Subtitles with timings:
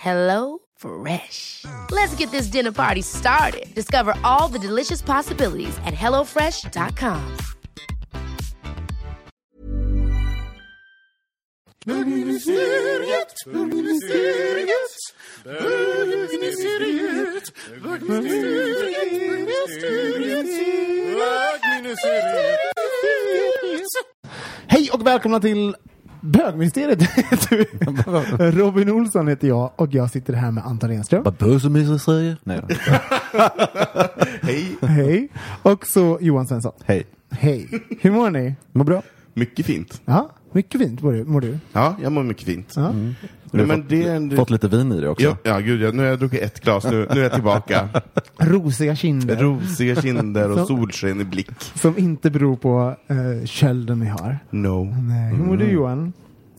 [0.00, 1.66] Hello Fresh.
[1.90, 3.66] Let's get this dinner party started.
[3.74, 7.36] Discover all the delicious possibilities at hellofresh.com.
[24.66, 25.74] Hej och välkomna till
[26.20, 26.98] Bögministeriet.
[28.54, 31.24] Robin Olsson heter jag och jag sitter här med Anton Renström.
[31.38, 32.38] Bögministeriet?
[32.44, 32.74] Nej då.
[34.42, 35.28] Hej, Hej.
[35.62, 36.72] Och så Johan Svensson.
[36.84, 37.06] Hej.
[37.30, 37.68] Hej.
[38.00, 38.54] Hur mår ni?
[38.72, 39.02] Mår bra.
[39.34, 40.00] mycket fint.
[40.04, 41.24] Ja, mycket fint mår du.
[41.24, 41.58] Mår du?
[41.72, 42.72] Ja, jag mår mycket fint.
[42.76, 42.92] Ja.
[42.92, 43.14] Nej,
[43.50, 44.36] Du har men fått, det är en...
[44.36, 45.24] fått lite vin i dig också.
[45.24, 47.88] ja, ja, gud, ja, nu har jag druckit ett glas, nu, nu är jag tillbaka.
[48.38, 49.36] Rosiga kinder.
[49.36, 51.50] Rosiga kinder och solsken i blick.
[51.74, 54.38] som inte beror på uh, kölden vi har.
[54.50, 54.84] No.
[54.84, 55.34] Nej.
[55.34, 56.12] Hur mår du Johan?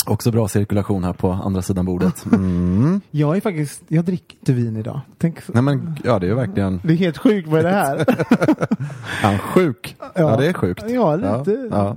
[0.06, 2.26] Också bra cirkulation här på andra sidan bordet.
[2.82, 3.02] Mm.
[3.12, 5.02] Jag är faktiskt, jag dricker inte vin idag.
[5.18, 7.70] Tänk, Nej men, ja det är ju verkligen, det är helt sjukt, vad är det
[7.70, 8.06] här?
[9.22, 9.96] han sjuk.
[10.16, 10.38] Ja.
[10.38, 10.84] det är sjukt.
[10.88, 11.68] Ja, lite.
[11.72, 11.96] Ja,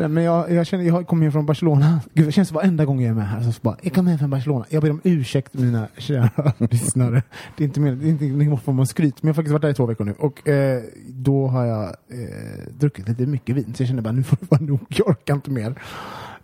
[0.00, 2.00] Ja, Men jag, jag känner, jag kommer hem från Barcelona.
[2.14, 3.42] Gud, det känns varenda gång jag är med här.
[3.42, 4.64] Så bara, jag kommer hem från Barcelona.
[4.68, 7.22] Jag ber om ursäkt mina kära lyssnare.
[7.56, 9.22] Det är inte, mer, det är inte ingen form av skryt.
[9.22, 10.14] Men jag har faktiskt varit där i två veckor nu.
[10.18, 13.74] Och eh, då har jag eh, druckit lite mycket vin.
[13.76, 14.80] Så jag känner bara, nu får det vara nog.
[14.88, 15.74] Jag orkar inte mer.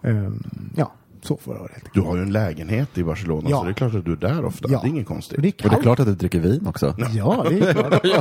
[0.02, 0.42] Ehm,
[0.76, 1.94] ja, så får det vara helt enkelt.
[1.94, 3.58] Du har ju en lägenhet i Barcelona, Ja.
[3.58, 4.68] så det är klart att du är där ofta.
[4.72, 4.80] Ja.
[4.82, 5.42] Det är inget Och konstigt.
[5.42, 6.94] det är Och det är klart att du dricker vin också.
[7.14, 8.02] Ja, det är klart.
[8.02, 8.12] Det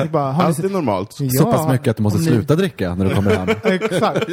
[0.00, 1.12] är bara, har ni Allt är normalt.
[1.12, 3.48] Så pass mycket att du måste ni- sluta dricka när du kommer hem.
[3.64, 4.26] Exakt.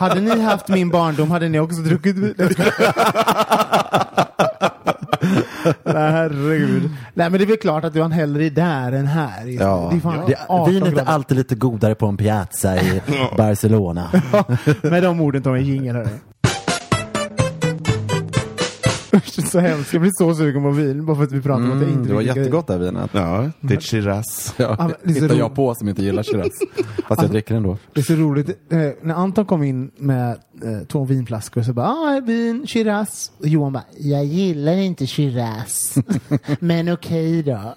[0.00, 2.34] Hade ni haft min barndom hade ni också druckit vin.
[5.84, 6.82] Nej, herregud.
[7.14, 9.46] Nej, men det är väl klart att du har en hellre där än här.
[9.46, 9.88] Ja.
[9.92, 13.02] Det är fan Det, 18 vin är alltid lite godare på en piazza i
[13.36, 14.10] Barcelona.
[14.82, 16.08] Med de orden tar vi en jingel, hörru.
[19.50, 19.92] Så hemskt.
[19.92, 21.94] Jag blir så sugen på vin bara för att vi pratar om att jag Mm,
[21.98, 23.10] inte det var dricker- jättegott det här vinet.
[23.12, 24.54] Ja, det är Shiraz.
[24.56, 26.52] Ja, det är så hittar jag på som inte gillar Shiraz.
[27.08, 27.78] Fast jag dricker ändå.
[27.94, 28.48] Det är så roligt.
[28.48, 33.32] Eh, när Anton kom in med eh, två vinflaskor så bara, ah, vin, Shiraz.
[33.38, 35.94] Och Johan bara, jag gillar inte Shiraz.
[36.60, 37.50] men okej då.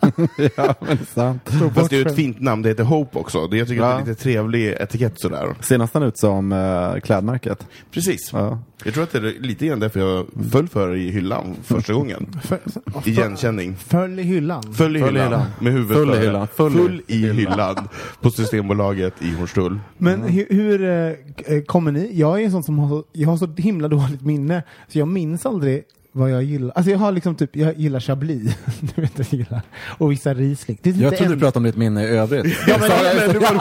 [0.58, 1.50] Ja, men det är sant.
[1.60, 3.48] Så Fast det är ju ett fint namn, det heter Hope också.
[3.48, 5.56] Det, jag tycker att det är lite trevlig etikett sådär.
[5.62, 7.68] Ser nästan ut som uh, klädmärket.
[7.92, 8.30] Precis.
[8.34, 8.60] Ja.
[8.86, 11.94] Jag tror att det är lite grann därför jag föll för det i hyllan första
[11.94, 12.28] gången.
[12.44, 12.60] För,
[13.06, 13.76] Igenkänning.
[13.76, 14.74] Följ i hyllan.
[14.74, 16.48] Full i hyllan, med huvudet Full i hyllan.
[16.48, 17.90] Full i hyllan.
[18.22, 19.80] på Systembolaget i Hornstull.
[19.98, 22.20] Men hur, hur eh, eh, kommer ni?
[22.20, 25.08] Jag är en sån som har så, jag har så himla dåligt minne, så jag
[25.08, 25.84] minns aldrig
[26.16, 26.72] vad jag gillar.
[26.76, 28.56] Alltså jag har liksom typ, jag gillar Chablis,
[28.96, 29.62] du vet jag gillar,
[29.98, 30.78] och vissa Riesling.
[30.82, 32.58] Det är Jag trodde en- du pratade om ditt minne i övrigt.
[32.68, 33.56] Ja, men, men, det, var,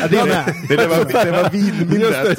[0.00, 0.54] ja, det är med.
[0.68, 2.38] Det, det var, det var vinminnet.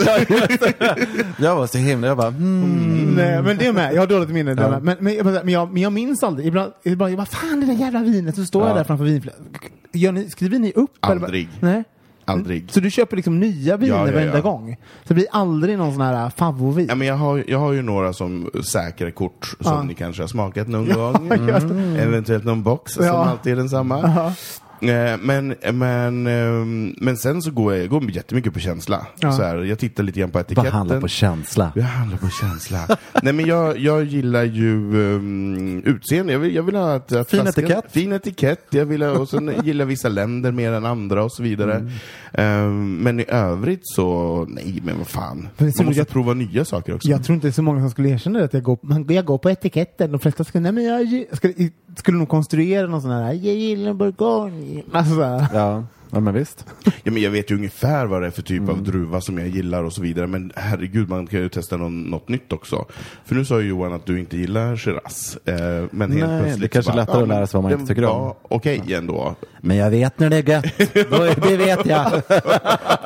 [1.40, 3.14] Jag var så himla, jag bara hmm.
[3.18, 3.94] Nej, men det är med.
[3.94, 4.56] Jag har dåligt minne.
[4.60, 4.80] Ja.
[4.80, 6.48] Men, men, jag, men, jag, men jag minns aldrig.
[6.48, 8.36] Ibland, ibland jag bara, fan det där jävla vinet.
[8.36, 8.76] Så står jag Ja.
[8.76, 10.30] där framför vinflaskan.
[10.30, 11.06] Skriver ni upp?
[11.06, 11.16] eller
[11.62, 11.84] bara-
[12.32, 12.58] Aldrig.
[12.58, 12.72] Aldrig.
[12.72, 14.42] Så du köper liksom nya viner Ja, ja, varenda ja.
[14.42, 14.78] gång?
[15.02, 16.90] Så det blir aldrig någon sån här favorit?
[16.90, 20.28] Ja, men jag, har, jag har ju några som säkra kort som ni kanske har
[20.28, 21.30] smakat någon gång.
[21.30, 22.02] det.
[22.02, 24.34] Eventuellt någon box som alltid är densamma.
[24.82, 29.08] Eh, Men, men, ehm, men sen så går jag, jag går jättemycket på känsla.
[29.20, 29.32] Ja.
[29.32, 30.72] Så här, jag tittar lite grann på Vad etiketten.
[30.72, 31.72] handlar på känsla?
[31.76, 32.98] Jag handlar på känsla.
[33.24, 34.74] Nej men jag, jag gillar ju
[35.16, 36.34] um, utseende.
[36.34, 37.86] Jag vill, jag vill ha att att Fin etikett.
[37.92, 38.66] Fin etikett.
[38.70, 41.76] Jag vill ha, och sen gillar vissa länder mer än andra och så vidare.
[41.76, 41.92] Mm.
[42.34, 45.48] Ehm, men i övrigt så, nej men vad fan.
[45.58, 47.10] Så Man måste att- prova nya saker också.
[47.10, 49.06] Jag tror inte det är så många som skulle erkänna det, att jag går, man,
[49.10, 50.12] jag går på etiketten.
[50.12, 53.34] De flesta skulle, nej men jag, gi- skulle, i- skulle nog konstruera någon sån här,
[53.34, 54.84] jag gillar bourgogne.
[54.92, 55.48] Alltså.
[55.54, 55.84] Ja.
[56.14, 56.66] Ja, men visst.
[57.04, 59.48] Ja, men jag vet ju ungefär vad det är för typ av druva som jag
[59.48, 62.86] gillar och så vidare, men herregud, man kan ju testa någon, något nytt också.
[63.26, 65.56] För nu sa ju Johan att du inte gillar Shiraz, eh,
[65.92, 68.06] men helt Nej, plötsligt det kanske är lättare att lära sig vad man inte tycker
[68.06, 68.34] om.
[68.42, 69.36] Okej ändå.
[69.62, 70.66] Men jag vet när det är gött.
[71.12, 72.12] Då- det vet jag.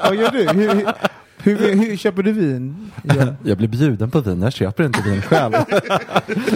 [0.04, 0.48] Vad gör du?
[0.50, 0.86] Hur,
[1.46, 2.92] hur, hur, köper du vin?
[3.04, 3.14] Ja.
[3.44, 5.54] Jag blir bjuden på vin, jag köper inte vin själv.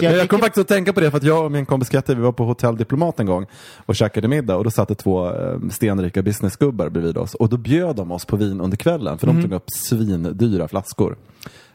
[0.00, 2.22] jag kom faktiskt att tänka på det för att jag och min kompis Katte, vi
[2.22, 3.46] var på Hotell Diplomat en gång
[3.86, 7.56] och käkade middag och då satt det två eh, stenrika businessgubbar bredvid oss och då
[7.56, 11.16] bjöd de oss på vin under kvällen för de tog upp svindyra flaskor.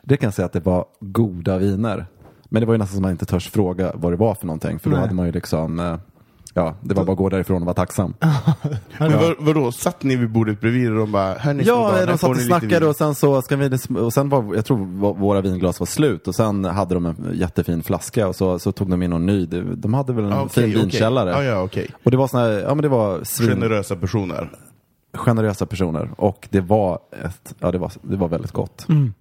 [0.02, 2.06] Det kan jag säga att det var goda viner.
[2.50, 4.80] Men det var ju nästan som man inte törs fråga vad det var för någonting
[4.80, 5.02] för då Nej.
[5.02, 5.96] hade man ju liksom eh,
[6.58, 8.14] Ja, det var bara att gå därifrån och vara tacksam.
[9.00, 12.30] Men vad, vadå, satt ni vid bordet bredvid och de bara, hörni Ja, de satt
[12.30, 15.42] och snackade vin." och sen så ska vi, och sen var, jag tror vå- våra
[15.42, 19.04] vinglas var slut och sen hade de en jättefin flaska och så, så tog de
[19.04, 19.46] in någon ny.
[19.46, 20.82] De de hade väl en Ah, okej, fin okej.
[20.82, 21.30] vinkällare.
[21.30, 21.88] Ja, ja, okej.
[22.04, 24.50] Och det var såna här, ja men det var svin, Generösa personer.
[25.14, 28.86] generösa personer och det var ett, ja det var, det var väldigt gott.
[28.90, 29.14] Mm.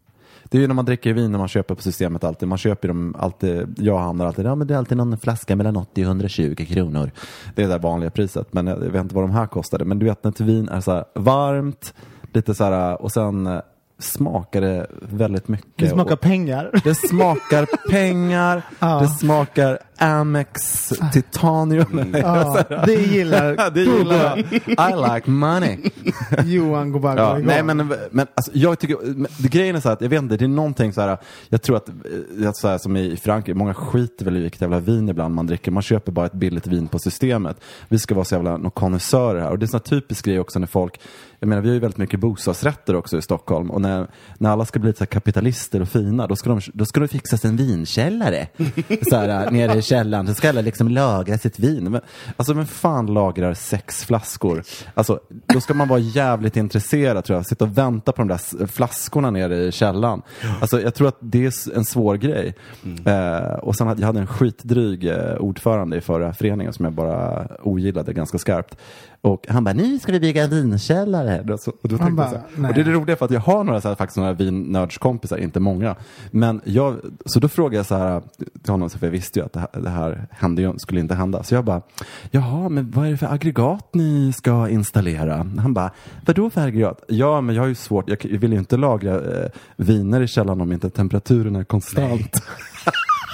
[0.55, 2.49] Det är ju när man dricker vin när man köper på systemet alltid.
[2.49, 5.77] Man köper dem alltid, jag hamnar alltid, ja men det är alltid någon flaska mellan
[5.77, 7.11] 80 och 120 kronor.
[7.55, 8.53] Det är det vanliga priset.
[8.53, 9.85] Men jag, vet inte vad de här kostade.
[9.85, 11.95] Men du vet när ett vin är så här varmt,
[12.33, 13.61] lite så här, och sen
[13.99, 15.73] smakar det väldigt mycket.
[15.77, 16.71] Det smakar och, pengar.
[16.85, 19.01] det smakar pengar, Ja.
[19.01, 22.15] det smakar Amex titanium.
[22.25, 24.39] Ja, det gillar det gillar jag.
[24.91, 25.79] I like money.
[26.45, 29.93] Johan går bara Ja, nej men, men alltså, jag tycker, men grejen är så här
[29.93, 31.19] att jag vet inte, det är någonting så här,
[31.49, 34.61] jag tror att, eh, att så här, som i Frankrike, många skiter väl i vilket
[34.61, 37.61] jävla vin ibland man dricker, man köper bara ett billigt vin på systemet.
[37.89, 40.41] Vi ska vara så jävla konnässörer här och det är en sån här typisk grej
[40.41, 41.01] också när folk,
[41.39, 44.07] jag menar vi har ju väldigt mycket bostadsrätter också i Stockholm och när,
[44.39, 47.09] när alla ska bli så här kapitalister och fina, då ska de, då ska det
[47.09, 48.47] fixas en vinkällare.
[49.11, 51.91] så här, nere i källaren, så ska alla liksom lagra sitt vin.
[51.91, 52.01] Men,
[52.37, 54.63] alltså vem fan lagrar sex flaskor?
[54.95, 58.67] Alltså, då ska man vara jävligt intresserad tror jag, sitta och vänta på de där
[58.67, 60.23] flaskorna nere i källaren.
[60.61, 62.55] Alltså, jag tror att det är en svår grej.
[63.07, 66.95] Eh, och sen hade jag hade en skitdryg eh, ordförande i förra föreningen som jag
[66.95, 68.77] bara ogillade ganska skarpt.
[69.25, 71.53] Och han bara, nu ska vi bygga en vinkällare.
[71.53, 73.25] Och så- Och, då tänkte bara, jag så här, och det är det roliga för
[73.25, 75.97] att jag har några så här, faktiskt några vinnördskompisar, inte många.
[76.31, 78.23] Men jag, så då frågade jag så här
[78.63, 81.15] till honom, för jag visste ju att det här, det här hände, ju- skulle inte
[81.15, 81.43] hända.
[81.43, 81.83] Så jag bara,
[82.31, 85.37] jaha, men vad är det för aggregat ni ska installera?
[85.59, 85.91] Han bara,
[86.27, 87.03] vadå för aggregat?
[87.09, 90.61] Ja, men jag har ju svårt, jag vill ju inte lagra eh, viner i källaren
[90.61, 92.43] om inte temperaturen är konstant.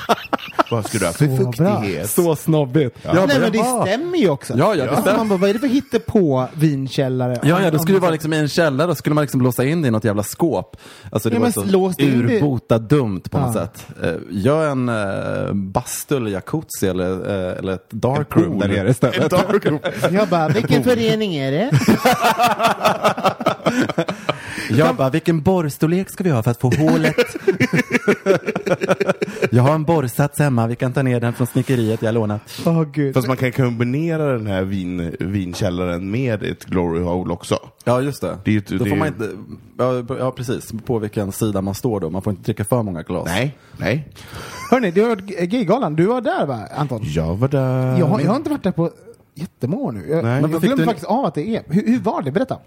[0.70, 1.52] Vad ska du ha för Så bra.
[1.80, 2.10] fuktighet?
[2.10, 3.02] Så snobbigt.
[3.04, 4.54] Bara, Nej men det stämmer ju också.
[4.56, 5.18] Ja, ja, det Alltså, stämmer.
[5.18, 7.38] Man bara, vad är det för hittepå vinkällare?
[7.42, 9.64] Ja, ja, då skulle det vara liksom i en källare, då skulle man liksom låsa
[9.64, 10.76] in det i något jävla skåp.
[11.12, 13.60] Alltså det Ja, var men så lås det in det- urbota dumt på något Ja.
[13.62, 13.86] sätt.
[14.02, 17.10] Eh, Gör en uh, bastu eller jacuzzi eller,
[17.50, 19.32] eh, eller ett darkroom där nere istället.
[20.10, 21.70] Jag bara, vilken förening är det?
[24.70, 27.16] Jag bara, vilken borrstorlek ska vi ha för att få hålet?
[29.50, 32.40] jag har en borrsats hemma, vi kan ta ner den från snickeriet jag lånat.
[32.66, 33.14] Åh gud.
[33.14, 37.58] Fast man kan kombinera den här vin, vinkällaren med ett glory hole också.
[37.84, 38.38] Ja, just det.
[38.44, 39.28] Det då det får man inte,
[39.78, 42.10] ja, ja, precis, på vilken sida man står då.
[42.10, 43.24] Man får inte dricka för många glas.
[43.26, 44.08] Nej, nej.
[44.70, 45.96] Hörni, du har varit Gaygalan.
[45.96, 47.00] Du var där va, Anton?
[47.04, 47.98] Jag var där.
[47.98, 48.90] Jag, har- jag har inte varit där på
[49.40, 50.08] jättemånga nu.
[50.08, 50.40] Jag, Nej.
[50.40, 51.62] jag Men fick glömde faktiskt av att det är.
[51.66, 52.30] Hur, hur var det?
[52.32, 52.58] Berätta.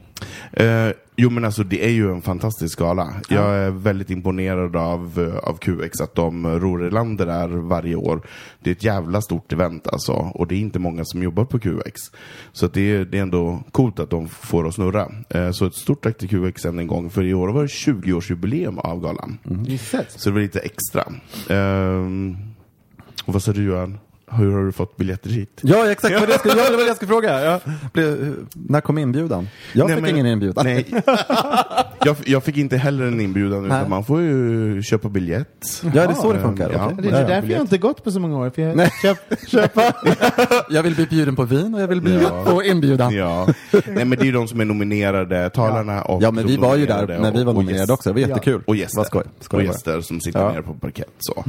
[0.51, 3.13] Eh, jo men alltså det är ju en fantastisk gala.
[3.29, 7.47] Jag är väldigt imponerad av, eh, av QX, att de ror i land det där
[7.47, 8.21] varje år.
[8.63, 11.59] Det är ett jävla stort event alltså, och det är inte många som jobbar på
[11.59, 12.01] QX.
[12.51, 15.11] Så det, är, det är ändå coolt att de får att snurra.
[15.29, 17.67] Eh, så ett stort tack till QX än en gång, för i år var det
[17.67, 19.37] 20-årsjubileum av galan.
[19.65, 20.21] Gisses.
[20.21, 21.03] Så det var lite extra.
[21.49, 22.37] Ehm,
[23.25, 23.97] och vad sa du Johan?
[24.31, 25.59] Hur har du fått biljetter hit?
[25.63, 27.41] Ja, exakt vad ja, det var det jag skulle fråga.
[27.43, 27.59] Jag
[27.93, 29.47] blev, när kom inbjudan?
[29.73, 30.65] Jag Nej, fick men- ingen inbjudan.
[30.65, 30.85] Nej.
[32.05, 35.81] jag, jag fick inte heller en inbjudan, utan man får ju köpa biljett.
[35.83, 36.71] Ja, det är så det funkar.
[36.73, 36.85] Ja.
[36.93, 37.11] okej.
[37.11, 38.49] Det är därför jag inte gått på så många år.
[38.49, 38.89] För jag Nej.
[39.01, 39.93] köp, köpa.
[40.69, 42.43] Jag vill bli bjuden på vin och jag vill bli Ja.
[42.45, 43.13] på inbjudan.
[43.13, 43.47] Ja.
[43.71, 46.75] Nej men det är ju de som är nominerade, talarna och Ja, men vi var
[46.75, 48.09] ju där när vi och- var och nominerade gäst- också.
[48.09, 48.61] Det var jättekul.
[48.67, 48.97] Och gäster.
[48.97, 49.23] Vad skoj.
[49.39, 50.51] skoj och gäster som sitter Ja.
[50.51, 51.43] nere på parkett så.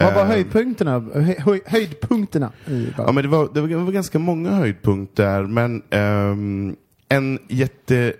[0.00, 1.04] Vad var Eh, höjdpunkterna?
[1.14, 2.52] Höj, höj, höjdpunkterna
[2.96, 6.76] Ja, men det var, det var, ganska många höjdpunkter, men ehm,
[7.08, 8.12] en jätte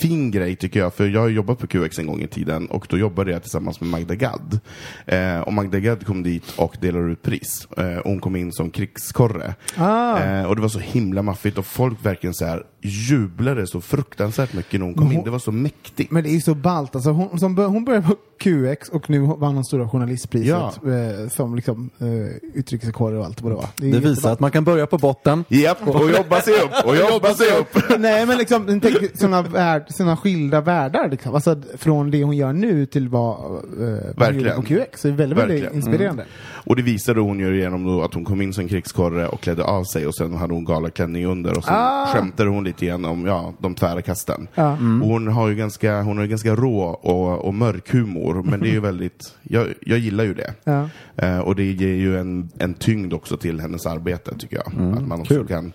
[0.00, 2.86] fin grej tycker jag, för jag har jobbat på QX en gång i tiden och
[2.90, 4.60] då jobbade jag tillsammans med Magda Gad.
[5.06, 7.68] Eh, och Magda Gad kom dit och delade ut pris.
[7.76, 9.54] Eh, hon kom in som krigskorre.
[9.76, 10.18] Ah.
[10.18, 14.52] Eh, och det var så himla maffigt och folk verkligen så här jublade så fruktansvärt
[14.52, 15.16] mycket när hon kom Men in.
[15.18, 16.10] hon- Det var så mäktigt.
[16.10, 16.94] Men det är ju så ballt.
[16.94, 20.72] Alltså hon, som, hon började på QX och nu vann hon Stora Journalistpriset Ja.
[20.92, 22.06] eh, som liksom, eh,
[22.54, 23.64] utrikeskorre och allt vad det var.
[23.82, 25.44] är Det visar att man kan börja på botten.
[25.48, 27.98] Japp, och jobba sig upp, och jobba sig upp.
[28.00, 31.34] Nej men liksom, tänk sådana, värld, såna skilda världar liksom.
[31.34, 35.00] Alltså från det hon gör nu till vad, eh, hon gjorde på QX.
[35.00, 35.74] Så det är väldigt, väldigt Verkligen.
[35.74, 36.24] inspirerande.
[36.66, 39.64] Och det visade hon ju genom då att hon kom in som krigskorre och klädde
[39.64, 42.06] av sig och sen hade hon galaklänning under och så Ah.
[42.06, 44.48] skämtade hon lite igen om ja, de tvära kasten.
[44.54, 44.72] Ja.
[44.72, 44.78] Och
[45.08, 48.72] hon har ju ganska, hon har ganska rå och, och mörk humor, men det är
[48.72, 50.54] ju väldigt, jag, jag gillar ju det.
[50.64, 50.88] Ja.
[51.16, 54.66] Eh, och det ger ju en, en tyngd också till hennes arbete tycker jag.
[54.96, 55.46] att man också kul.
[55.46, 55.72] kan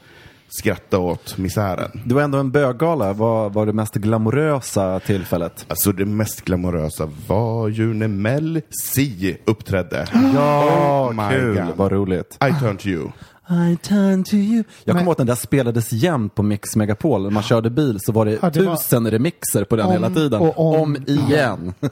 [0.49, 1.91] skratta åt misären.
[2.05, 3.13] Det var ändå en böggala.
[3.13, 5.65] Vad var det mest glamorösa tillfället?
[5.67, 8.61] Alltså det mest glamorösa var ju när Mel
[8.93, 10.07] C uppträdde.
[10.35, 11.55] Ja, Oh my kul.
[11.55, 11.65] God.
[11.75, 12.37] Vad roligt.
[12.49, 13.07] I turn to you.
[13.51, 14.55] I turn to you.
[14.55, 17.23] Jag Men- kommer ihåg att den där spelades jämt på Mix Megapol.
[17.23, 19.91] När man körde bil så var det, Ja, det var- tusen remixer på den Om
[19.91, 20.41] hela tiden.
[20.41, 20.97] och om.
[21.07, 21.73] igen.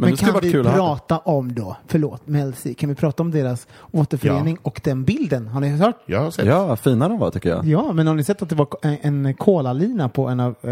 [0.00, 3.30] Men, Men, skulle kan vi prata om då, förlåt, Mel C, kan vi prata om
[3.30, 5.46] deras återförening och den bilden?
[5.46, 5.96] Har ni hört?
[6.06, 6.46] Jag har sett.
[6.46, 7.66] Ja, fina de var tycker jag.
[7.66, 10.54] Ja, men har ni sett att det var en, kolalina på en av...
[10.62, 10.70] Eh,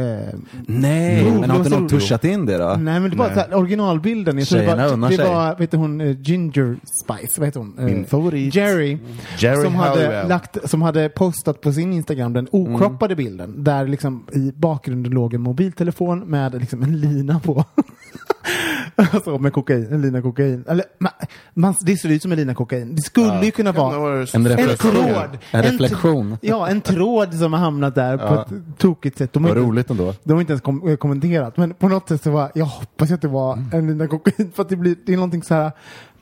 [0.66, 2.64] Nej, Jo, men har var inte någon tuschat in det då?
[2.78, 4.38] nej, men det var här, originalbilden.
[4.38, 5.28] Jag tror det Tjejerna var, unnar det sig.
[5.28, 7.78] var vet du, hon, eh, Ginger Spice, vad heter hon?
[7.78, 8.54] Eh, Min favorit.
[8.54, 8.98] Jerry.
[9.38, 13.24] Jerry som, hade Lagt, som hade postat på sin Instagram den okroppade Mm.
[13.24, 13.64] bilden.
[13.64, 17.64] Där liksom i bakgrunden låg en mobiltelefon med liksom en lina på.
[18.96, 20.64] alltså med kokain, en lina kokain.
[20.68, 21.12] Eller, man,
[21.54, 22.94] man, det ser ut som en lina kokain.
[22.94, 24.90] Det skulle ju kunna vara En reflektion.
[24.92, 25.38] tråd.
[25.50, 26.38] En tr- reflektion.
[26.40, 28.42] Ja, en tråd som har hamnat där på Ja.
[28.42, 29.32] ett tokigt sätt.
[29.32, 30.14] De har Vad inte- roligt ändå.
[30.24, 31.56] de har inte ens kom kommenterat.
[31.56, 33.68] Men på något sätt så var jag hoppas att det var Mm.
[33.72, 34.52] en lina kokain.
[34.54, 35.72] För att det, blir, det är någonting så här.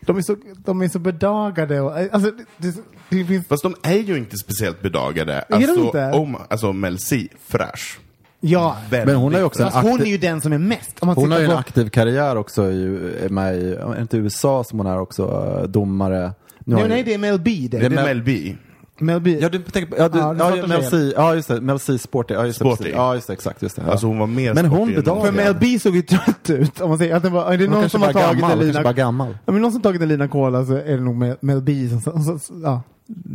[0.06, 1.80] De är så, de är så bedagade.
[1.80, 2.74] Och, alltså, det,
[3.10, 5.44] det, finns, Fast de är ju inte speciellt bedagade.
[5.48, 6.10] de Alltså, inte?
[6.10, 7.98] om, alltså Mel C, fräsch.
[8.40, 10.52] ja, Väldigt Men hon har ju också en fast hon aktiv- är ju den som
[10.52, 10.96] är mest.
[11.00, 12.84] Om man Hon har ju tittar en på- aktiv karriär också, i,
[13.24, 16.32] är med i, är inte USA som hon är också, eh, domare.
[16.64, 17.68] Nu Nej, ju- nej, det är Mel B.
[17.70, 17.78] Det.
[17.78, 18.56] Det är Mel- Mel B.
[18.98, 19.38] Mel B.
[19.40, 20.82] Ja, du tänker på, ja, du, Ja, ja, Mel.
[20.84, 22.90] C, ja just det, Mel C Sporty, ja just det, Sporty.
[22.90, 23.82] ja just det, exakt, just det.
[23.86, 23.90] Ja.
[23.90, 25.24] Alltså hon var mer Men hon någon.
[25.26, 26.80] För Mel B såg ju trött ut.
[26.80, 28.58] Om man säger att det var, är det hon någon som har tagit gammal, en
[28.58, 29.38] kanske bara lina gammal.
[29.46, 31.88] Ja, men någon som tagit en lina cola så är det nog Mel, Mel B
[31.88, 32.82] som, som, som, som ja.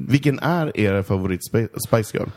[0.07, 2.27] Vilken är er favorit Spi- Spice Girl?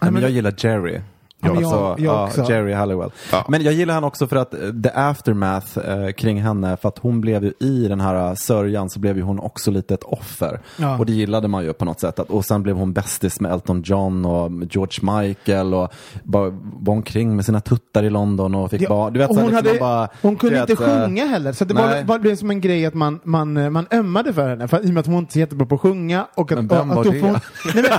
[0.00, 1.00] Ja, men jag gillar Jerry.
[1.40, 2.52] Ja, men jag- alltså, jag ja, också.
[2.52, 3.10] Jerry Halliwell.
[3.32, 3.44] Ja.
[3.48, 4.50] Men jag gillar henne också för att
[4.82, 8.90] the aftermath eh, kring henne, för att hon blev ju i den här eh, sörjan
[8.90, 10.60] så blev ju hon också lite ett offer.
[10.76, 10.98] Ja.
[10.98, 12.18] Och det gillade man ju på något sätt.
[12.18, 15.92] Att, och sen blev hon bästis med Elton John och George Michael och
[16.22, 19.36] bara var omkring med sina tuttar i London och fick Ja, bara, du vet, hon,
[19.36, 22.04] liksom hade, bara, hon kunde du inte vet, eh, sjunga heller, så det var, nej.
[22.04, 24.88] var, blev som en grej att man, man, eh, man ömmade för henne, för, i
[24.88, 26.26] och med att hon inte är så jättebra på att sjunga.
[26.34, 27.20] Och att, Men vem och, var att det?
[27.20, 27.40] Hon, nej,
[27.74, 27.84] men,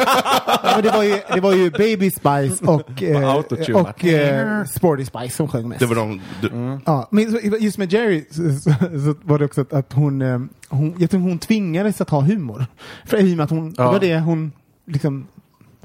[0.47, 3.79] ja, men det, var ju, det var ju Baby Spice och, eh, Autotune.
[3.79, 5.79] och eh, Sporty Spice som sjöng mest.
[5.79, 6.79] Det var de, du, Mm.
[6.85, 10.39] Ja, men just med Jerry så, så, så var det också att, att hon, eh,
[10.69, 12.65] hon, jag tror hon tvingades att ha humor.
[13.05, 13.83] För i och med att hon, Ja.
[13.83, 14.51] det var det hon
[14.87, 15.27] liksom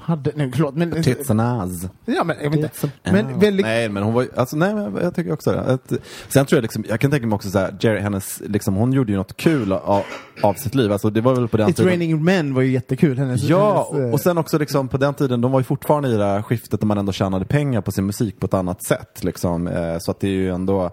[0.05, 1.87] hade, nej förlåt men, Tits and ass.
[2.05, 2.91] ja men jag vet inte.
[3.03, 5.61] Men väldigt, Nej, men hon var alltså, nej, men jag tycker också det.
[5.61, 5.93] Att,
[6.29, 8.93] sen tror jag liksom, jag kan tänka mig också så här, Jerry, hennes, liksom, hon
[8.93, 10.03] gjorde ju något kul av,
[10.43, 10.93] av sitt liv.
[10.93, 13.19] Alltså, det var väl på den It's Raining Men var ju jättekul.
[13.19, 15.65] Hennes, Ja, hennes, eh, och, och sen också liksom på den tiden, de var ju
[15.65, 18.55] fortfarande i det här skiftet där man ändå tjänade pengar på sin musik på ett
[18.55, 19.25] annat sätt.
[19.25, 19.67] Liksom.
[19.69, 20.91] Eh, så att det är ju ändå,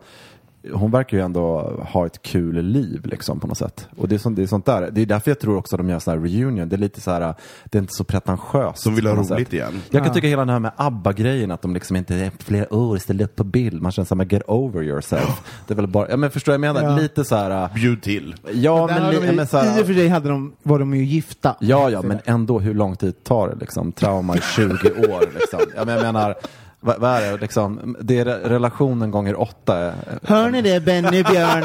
[0.73, 1.59] hon verkar ju ändå
[1.91, 3.87] ha ett kul liv liksom på något sätt.
[3.97, 5.79] Och det är, sånt, det är sånt där, det är därför jag tror också att
[5.79, 6.69] de gör sån här reunion.
[6.69, 7.33] Det är lite så här,
[7.65, 8.83] det är inte så pretentiöst.
[8.83, 9.53] som vill ha roligt sätt.
[9.53, 9.81] igen.
[9.89, 10.13] Jag kan Ja.
[10.13, 13.35] tycka hela den här med ABBA-grejen, att de liksom inte efter flera år ställer upp
[13.35, 13.81] på bild.
[13.81, 15.41] Man känner såhär, get over yourself.
[15.67, 16.83] Det är väl bara, ja men förstår jag menar?
[16.83, 16.95] Ja.
[16.97, 17.63] Lite så här.
[17.63, 18.35] äh, Bjud till.
[18.53, 20.93] ja men, li, de, men så här, I och för sig hade de, var de
[20.95, 21.55] ju gifta.
[21.59, 23.91] Ja, ja, men ändå hur lång tid tar det liksom?
[23.91, 25.59] Trauma i 20 år liksom.
[25.75, 26.35] Ja, men jag menar,
[26.81, 27.95] vad, vad är det liksom?
[28.01, 29.93] Det är re- relationen gånger åtta.
[30.23, 31.63] Hör ni det Benny Björn?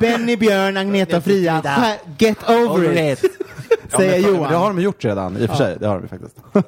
[0.00, 1.62] Benny Björn, Agneta Fria.
[2.18, 3.20] Get over it!
[3.96, 4.50] Säger Ja, men Johan.
[4.52, 5.76] Det har de gjort redan, i och för sig.
[5.80, 6.36] Det har de faktiskt.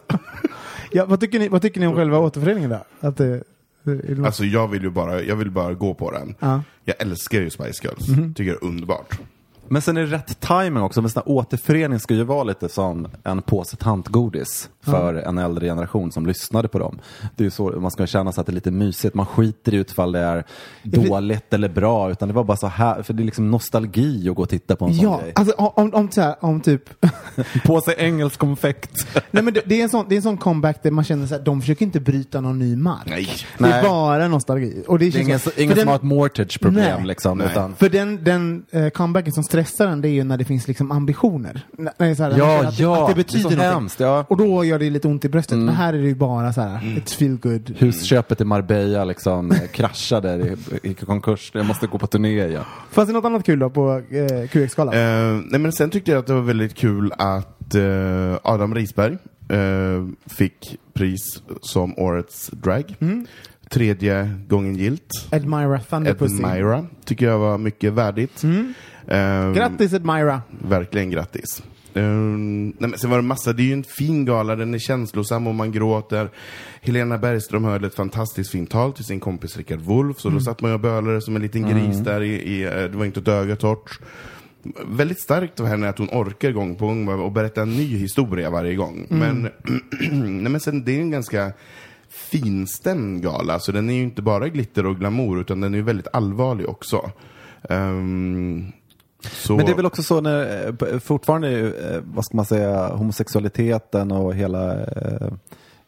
[0.95, 3.09] Ja, vad, tycker ni, vad tycker ni om själva återföreningen då?
[3.09, 3.43] Att det,
[4.27, 6.35] Alltså jag vill ju bara, jag vill bara gå på den.
[6.39, 6.63] Ja.
[6.85, 8.09] Jag älskar ju Spice Girls.
[8.09, 8.35] Mhm.
[8.35, 9.19] Tycker det är underbart.
[9.69, 11.01] Men sen är det rätt timing också.
[11.03, 14.69] Men sån här återförening ska ju vara lite som en påse tantgodis.
[14.85, 16.99] För en äldre generation som lyssnade på dem.
[17.37, 19.15] Det är så man ska känna sig att det är lite mysigt.
[19.15, 20.45] Man skiter i utfall det är
[20.83, 24.37] dåligt eller bra, utan det var bara så här, för det är liksom nostalgi att
[24.37, 25.33] gå och titta på en sån Ja, grej.
[25.35, 26.83] alltså om, om, så här, om typ...
[27.67, 29.07] På sig engelsk konfekt.
[29.31, 31.27] Nej men det, det, är en sån, det är en sån comeback där man känner
[31.27, 33.07] så här, de försöker inte bryta någon ny mark.
[33.07, 33.29] Nej.
[33.59, 33.83] Det är Nej.
[33.83, 34.85] bara nostalgi.
[34.89, 37.07] Och det, Det är ingen, så- ingen som den- har ett mortgage-problem Nej.
[37.07, 37.39] liksom.
[37.39, 37.47] Nej.
[37.51, 40.69] Utan, För den, den eh, comebacken som stressar en, det är ju när det finns
[40.69, 41.67] liksom ambitioner.
[41.79, 43.49] N- När det är så här, Ja, att, ja, att det det är betyder så
[43.49, 43.73] någonting.
[43.75, 44.25] hemskt, ja.
[44.29, 45.59] Och då gör det lite ont i bröstet.
[45.59, 47.75] Men här är det ju bara så här, it's feel good.
[47.79, 51.51] Husköpet i Marbella liksom kraschade, gick i konkurs.
[51.55, 52.65] Jag måste gå på turné igen.
[52.91, 54.95] Fanns det något annat kul då på eh, QX-skalan?
[54.95, 59.13] Eh, nej men sen tyckte jag att det var väldigt kul att eh, Adam Risberg
[59.49, 62.97] eh, fick pris som årets drag.
[63.01, 63.27] Mm.
[63.71, 65.29] Tredje gången gilt.
[65.31, 66.45] Admira Thunderpussy.
[66.45, 68.43] Admira tycker jag var mycket värdigt.
[68.43, 68.75] Mm.
[69.07, 70.43] Eh, Grattis Admira!
[70.69, 71.63] Verkligen grattis.
[71.95, 74.79] Um, nej men sen var det massa, det är ju en fin gala, den är
[74.79, 76.31] känslosam och man gråter.
[76.81, 80.61] Helena Bergström höll ett fantastiskt fint tal till sin kompis Rickard Wolff, så då satt
[80.61, 83.21] man ju och bölade som en liten gris där i, i, eh, det var inte
[83.21, 84.01] ett öga torrt.
[84.87, 88.51] Väldigt starkt av henne att hon orkar gång på gång och berätta en ny historia
[88.51, 89.07] varje gång.
[89.09, 89.43] Men,
[90.43, 91.53] nej men sen det är en ganska
[92.09, 95.85] finstämd gala, så den är ju inte bara glitter och glamour, utan den är ju
[95.85, 97.11] väldigt allvarlig också.
[97.69, 98.73] Ehm,
[99.31, 99.57] så...
[99.57, 104.13] Men det är väl också så när, eh, fortfarande, eh, vad ska man säga, homosexualiteten
[104.13, 105.29] och hela, eh,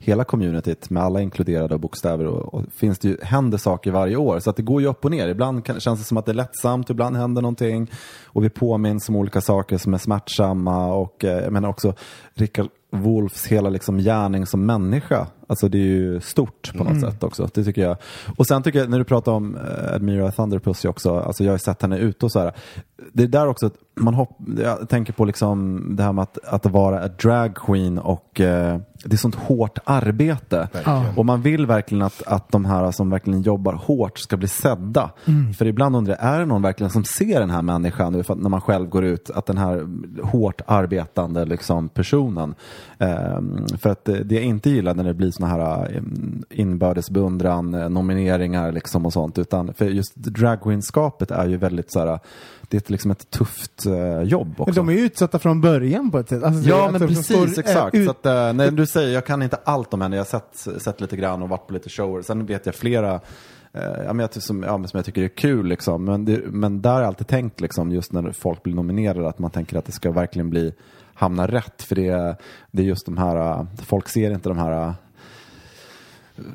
[0.05, 4.41] hela communityt med alla inkluderade bokstäver och, och finns det ju, händer saker varje år
[4.41, 5.29] så att det går ju upp och ner.
[5.29, 7.91] Ibland kan, känns det som att det är lättsamt, ibland händer någonting
[8.25, 11.95] och vi påminns om olika saker som är smärtsamma och eh, jag menar också
[12.35, 15.27] Rickard Wolffs hela liksom gärning som människa.
[15.47, 17.49] Alltså det är ju stort på något sätt också.
[17.55, 17.97] Det tycker jag.
[18.37, 21.55] Och sen tycker jag, när du pratar om eh, Admira Thunderpussy också, alltså jag har
[21.55, 22.53] ju sett henne ute och så här.
[23.13, 26.39] Det är där också, att man hopp, jag tänker på liksom det här med att,
[26.45, 30.69] att vara ett drag queen och eh, det är sånt hårt arbete.
[30.85, 31.05] Ja.
[31.17, 35.11] Och man vill verkligen att, att de här som verkligen jobbar hårt ska bli sedda.
[35.59, 38.41] För ibland undrar jag, är det någon verkligen som ser den här människan för att
[38.41, 39.87] när man själv går ut, att den här
[40.23, 42.55] hårt arbetande liksom, personen.
[42.99, 47.11] Ehm, för att det, det jag inte gillar när det blir såna här um, inbördes
[47.11, 52.19] beundran, eh, nomineringar liksom och sånt, utan för just dragqueenskapet är ju väldigt så här,
[52.83, 54.65] det är liksom ett tufft eh, jobb också.
[54.67, 56.43] Men de är ju utsatta från början på ett sätt.
[56.43, 57.95] Alltså, Ja, alltså, men precis, står, eh, exakt.
[57.95, 60.41] ut- Så att, eh, när du säger, jag kan inte allt om henne, jag har
[60.41, 62.23] sett, sett lite grann och varit på lite shower.
[62.23, 63.15] Sen vet jag flera
[63.73, 65.67] eh, ja, men jag, som, ja, som jag tycker är kul.
[65.67, 66.05] Liksom.
[66.05, 69.39] Men, det, men där har jag alltid tänkt, liksom, just när folk blir nominerade, att
[69.39, 70.75] man tänker att det ska verkligen bli
[71.15, 71.83] hamna rätt.
[71.83, 72.37] För det, är-
[72.71, 74.95] det är just de här, eh, folk ser inte de här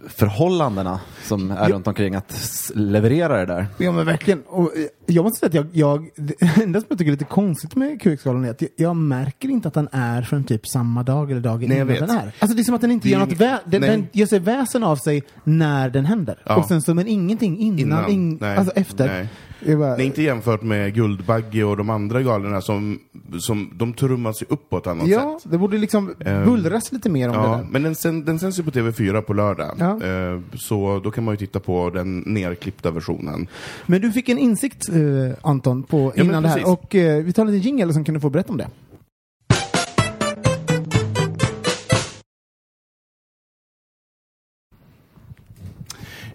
[0.07, 3.67] förhållandena som är runt omkring att leverera det där.
[3.77, 4.41] Ja men verkligen.
[4.47, 6.33] Och eh, jag måste säga att jag, jag det
[6.63, 9.67] enda som jag tycker är lite konstigt med QX-galan är att jag, jag märker inte
[9.67, 12.31] att den är från typ samma dag eller dagen innan den är.
[12.39, 14.39] Alltså det är som att den inte Det gör något vä- den, den gör sig
[14.39, 16.39] väsen av sig när den händer.
[16.45, 16.55] Ja.
[16.55, 19.07] Och sen så men ingenting innan, Innan, nej, alltså efter.
[19.07, 19.27] nej.
[19.65, 22.99] Bara, Det är inte jämfört med Guldbagge och de andra galorna som,
[23.39, 25.51] som de trummas ju upp på ett annat ja, sätt.
[25.51, 27.67] det borde liksom Ehm, bullras lite mer om det Ja, där.
[27.71, 29.75] men den, sen, den sänds ju på TV4 på lördag.
[29.79, 30.03] Ja.
[30.05, 33.47] Eh, så då kan man ju titta på den nerklippta versionen.
[33.85, 34.95] Men du fick en insikt eh,
[35.41, 36.71] Anton på, Ja, innan det här.
[36.71, 38.67] Och eh, vi tar lite jingle och sen kan du få berätta om det.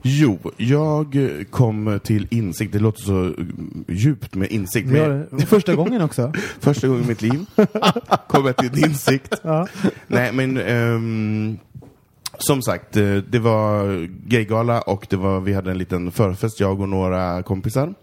[0.07, 1.17] Jo, jag
[1.51, 3.33] kom till insikt, det låter så eh,
[3.89, 4.89] djupt med insikt.
[4.89, 5.47] Men det.
[5.47, 6.33] Första gången också.
[6.61, 7.47] första gången i mitt liv
[8.29, 9.35] kom jag till insikt.
[9.43, 9.67] Ja.
[10.07, 11.59] Nej, men ehm,
[12.39, 16.81] som sagt, eh, det var gaygala och det var, vi hade en liten förfest, jag
[16.81, 17.95] och några kompisar.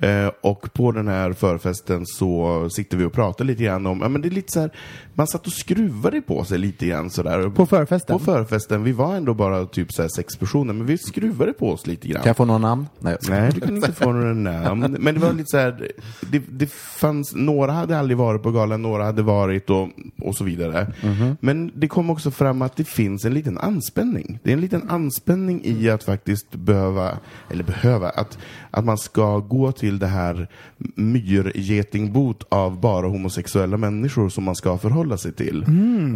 [0.00, 4.08] Eh, och på den här förfesten så sitter vi och pratar lite grann om, ja
[4.08, 4.70] men det är lite så här,
[5.14, 7.50] man satt och skruvade på sig lite grann sådär.
[7.50, 8.18] På förfesten?
[8.18, 11.86] På förfesten, vi var ändå bara typ så sex personer, men vi skruvade på oss
[11.86, 12.22] lite grann.
[12.22, 12.86] Kan jag få några namn?
[12.98, 14.96] Nej, Nej, du kan inte få några namn.
[15.00, 18.82] Men det var lite så här, det, det fanns, några hade aldrig varit på galan,
[18.82, 19.88] några hade varit och,
[20.22, 20.92] och så vidare.
[21.40, 24.38] Men det kom också fram att det finns en liten anspänning.
[24.42, 27.18] Det är en liten anspänning i att faktiskt behöva,
[27.50, 28.38] eller behöva, att,
[28.70, 30.48] att man ska gå till det här
[30.94, 35.64] myrgetingbot av bara homosexuella människor som man ska förhålla sig till.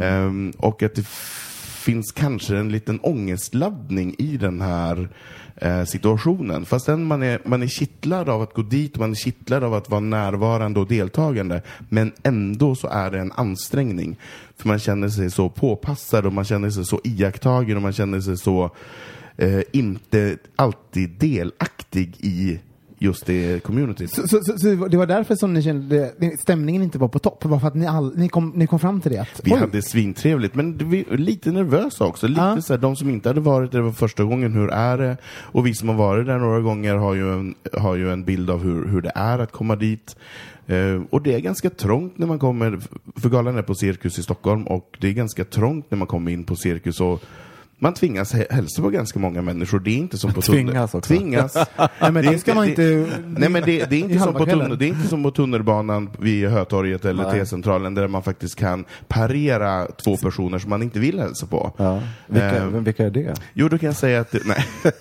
[0.03, 1.07] Ehm, och att det
[1.81, 5.09] finns kanske en liten ångestladdning i den här
[5.57, 6.65] eh, situationen.
[6.65, 9.91] Fastän man är, man är kittlad av att gå dit, man är kittlad av att
[9.91, 14.19] vara närvarande och deltagande, men ändå så är det en ansträngning.
[14.57, 18.21] För man känner sig så påpassad och man känner sig så iakttagen och man känner
[18.21, 18.71] sig så
[19.37, 22.59] eh, inte alltid delaktig i
[23.03, 24.11] just det communityt.
[24.11, 27.45] Så, så, så, så det var därför som ni kände stämningen inte var på topp?
[27.45, 29.19] Var för att ni, all, ni, kom, ni kom fram till det?
[29.19, 32.29] Att, Vi oj, hade svintrevligt, men vi lite nervösa också.
[32.29, 32.61] Lite Ja.
[32.61, 35.17] så här, de som inte hade varit där det var första gången, hur är det?
[35.27, 38.51] Och vi som har varit där några gånger har ju en, har ju en bild
[38.51, 40.17] av hur, hur det är att komma dit.
[40.67, 42.79] Eh, och det är ganska trångt när man kommer,
[43.17, 46.33] för galan är på Cirkus i Stockholm, och det är ganska trångt när man kommer
[46.33, 47.01] in på Cirkus.
[47.01, 47.23] Och
[47.83, 49.81] man tvingas hä- hälsa på ganska många människor.
[49.81, 51.09] Det är inte som på tunnel- Tvingas också.
[51.09, 51.55] Tvingas.
[52.01, 53.07] Nej, men det ska man inte...
[53.27, 54.61] Nej men det, det, är inte som på kvällen.
[54.65, 57.31] tunnel, det är inte som på tunnelbanan vid Hötorget eller.
[57.31, 61.73] T-centralen där man faktiskt kan parera två personer som man inte vill hälsa på.
[61.77, 62.01] Ja.
[62.27, 63.35] Vilka, vem- vilka är det?
[63.53, 64.35] Jo, då kan jag säga att...
[64.45, 64.65] Nej.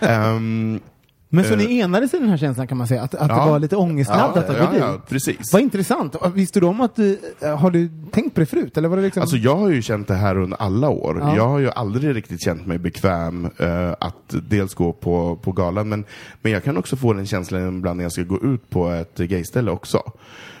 [0.00, 0.80] Ehm,
[1.28, 3.02] Men så Eh, ni enades i den här känslan kan man säga?
[3.02, 3.44] Att, att Ja.
[3.44, 4.80] det var lite ångestladdat att ja, gå dit?
[4.80, 5.52] ja, precis.
[5.52, 6.16] Vad intressant.
[6.34, 7.18] Visste du om att du...
[7.58, 8.76] Har du tänkt på det förut?
[8.76, 9.20] Eller var det liksom...
[9.20, 11.18] Alltså jag har ju känt det här under alla år.
[11.20, 11.36] Ja.
[11.36, 15.88] Jag har ju aldrig riktigt känt mig bekväm eh, att dels gå på, på galan,
[15.88, 16.04] men,
[16.42, 19.18] men jag kan också få den känslan ibland när jag ska gå ut på ett
[19.18, 20.02] gayställe också.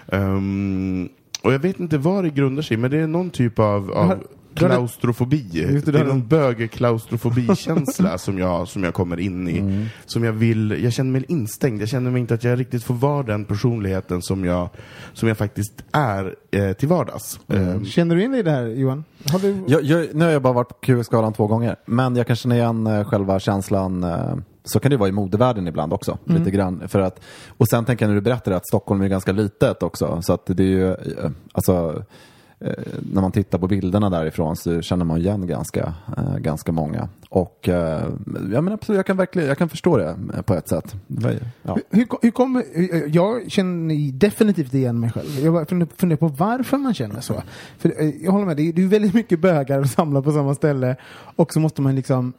[0.08, 1.08] Ehm,
[1.42, 4.18] och jag vet inte vad det grundar sig men det är någon typ av, av
[4.56, 5.48] klaustrofobi.
[5.52, 9.58] Just det, det, är någon bögeklaustrofobikänsla som jag, som jag kommer in i.
[9.58, 9.86] Mm.
[10.06, 11.82] Som jag vill, jag känner mig instängd.
[11.82, 14.68] Jag känner mig inte att jag riktigt får vara den personligheten som jag,
[15.12, 17.40] som jag faktiskt är eh, till vardags.
[17.48, 19.04] Ehm, Känner du in dig i det här Johan?
[19.24, 19.56] Har du...
[19.66, 22.54] Jag, jag, nu har jag bara varit på QX-galan två gånger, men jag kan känna
[22.54, 24.04] igen eh, själva känslan.
[24.04, 24.34] Eh,
[24.66, 26.18] så kan det vara i modevärlden ibland också.
[26.24, 29.32] Lite grann, för att, och sen tänker jag när du berättar att Stockholm är ganska
[29.32, 30.22] litet också.
[30.22, 32.04] Så att det är ju, eh, alltså,
[32.58, 37.08] när man tittar på bilderna därifrån så känner man igen ganska, eh, ganska många.
[37.28, 38.08] Och eh,
[38.52, 40.94] jag, menar, absolut, jag kan verkligen jag kan förstå det eh, på ett sätt.
[41.62, 41.78] Ja.
[41.90, 42.64] Hur, hur kommer,
[43.16, 45.28] jag känner definitivt igen mig själv.
[45.44, 47.42] Jag funderar på varför man känner så.
[47.78, 50.32] För eh, jag håller med, det är, det är väldigt mycket bögar att samla på
[50.32, 50.96] samma ställe.
[51.36, 52.32] Och så måste man liksom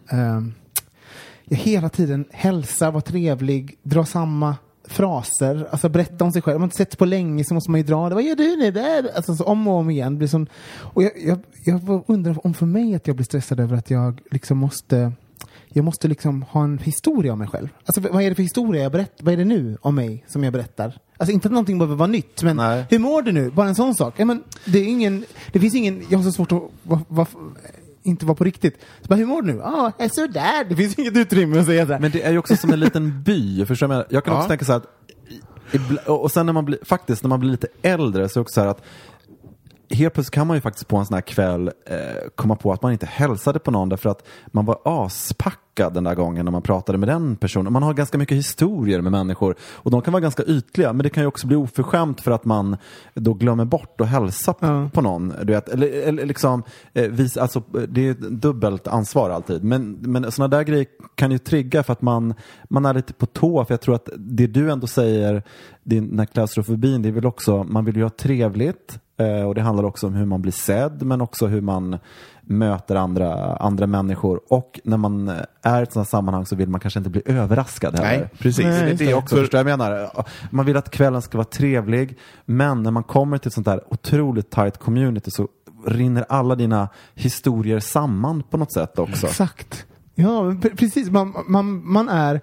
[1.45, 4.55] ja, hela tiden hälsa, vara trevlig, dra samma
[4.87, 6.55] fraser, alltså berätta om sig själv.
[6.55, 8.15] Om man inte sett på länge så måste man ju dra det.
[8.15, 8.71] Vad gör du nu?
[8.71, 9.09] Där?
[9.15, 10.13] Alltså så om och om igen.
[10.13, 13.59] Det Blir sån, och jag, jag, jag undrar om för mig att jag blir stressad
[13.59, 15.11] över att jag liksom måste
[15.69, 17.67] jag måste liksom ha en historia om mig själv.
[17.85, 19.25] Alltså vad är det för historia jag berättar?
[19.25, 20.99] Vad är det nu om mig som jag berättar?
[21.17, 22.85] Alltså inte att någonting behöver vara nytt, men Nej.
[22.89, 23.51] hur mår du nu?
[23.51, 24.13] Bara en sån sak.
[24.17, 27.25] Ja, men det är ingen, det finns ingen, jag har så svårt att va, va,
[28.07, 28.77] inte vara på riktigt.
[29.01, 29.59] Så bara, hur mår du nu?
[29.63, 30.63] Ja, ah, sådär.
[30.69, 31.99] Det finns inget utrymme att säga så här.
[31.99, 34.05] Men det är ju också som en liten by, förstår jag?
[34.09, 34.37] Jag kan Ja.
[34.37, 37.67] också tänka så här att, och sen när man blir, faktiskt när man blir lite
[37.81, 38.81] äldre så är det också så här att
[39.89, 41.95] Helt plötsligt kan man ju faktiskt på en sån här kväll eh,
[42.35, 46.15] komma på att man inte hälsade på någon därför att man var aspackad den där
[46.15, 47.73] gången när man pratade med den personen.
[47.73, 51.09] Man har ganska mycket historier med människor och de kan vara ganska ytliga men det
[51.09, 52.77] kan ju också bli oförskämt för att man
[53.13, 54.89] då glömmer bort att hälsa på, Ja.
[54.93, 55.33] på någon.
[55.43, 59.63] Du vet, eller, eller liksom, eh, visa, alltså, det är dubbelt ansvar alltid.
[59.63, 62.33] Men, men sådana där grejer kan ju trigga för att man,
[62.69, 63.65] man är lite på tå.
[63.65, 65.43] För jag tror att det du ändå säger,
[65.83, 68.99] din, den här klaustrofobin, det är väl också, man vill ju ha trevligt.
[69.17, 71.97] Eh, Och det handlar också om hur man blir sedd, men också hur man
[72.41, 74.41] möter andra, andra människor.
[74.49, 77.99] Och när man är i ett sådant sammanhang så vill man kanske inte bli överraskad
[77.99, 78.17] heller.
[78.19, 78.65] Nej, precis.
[78.65, 80.09] Nej, Det är det också, förstår vad jag menar?
[80.49, 83.93] Man vill att kvällen ska vara trevlig, men när man kommer till ett sånt där
[83.93, 85.47] otroligt tight community så
[85.85, 89.27] rinner alla dina historier samman på något sätt också.
[89.27, 89.85] Exakt.
[90.15, 91.09] Ja, precis.
[91.09, 92.41] Man, man, man är...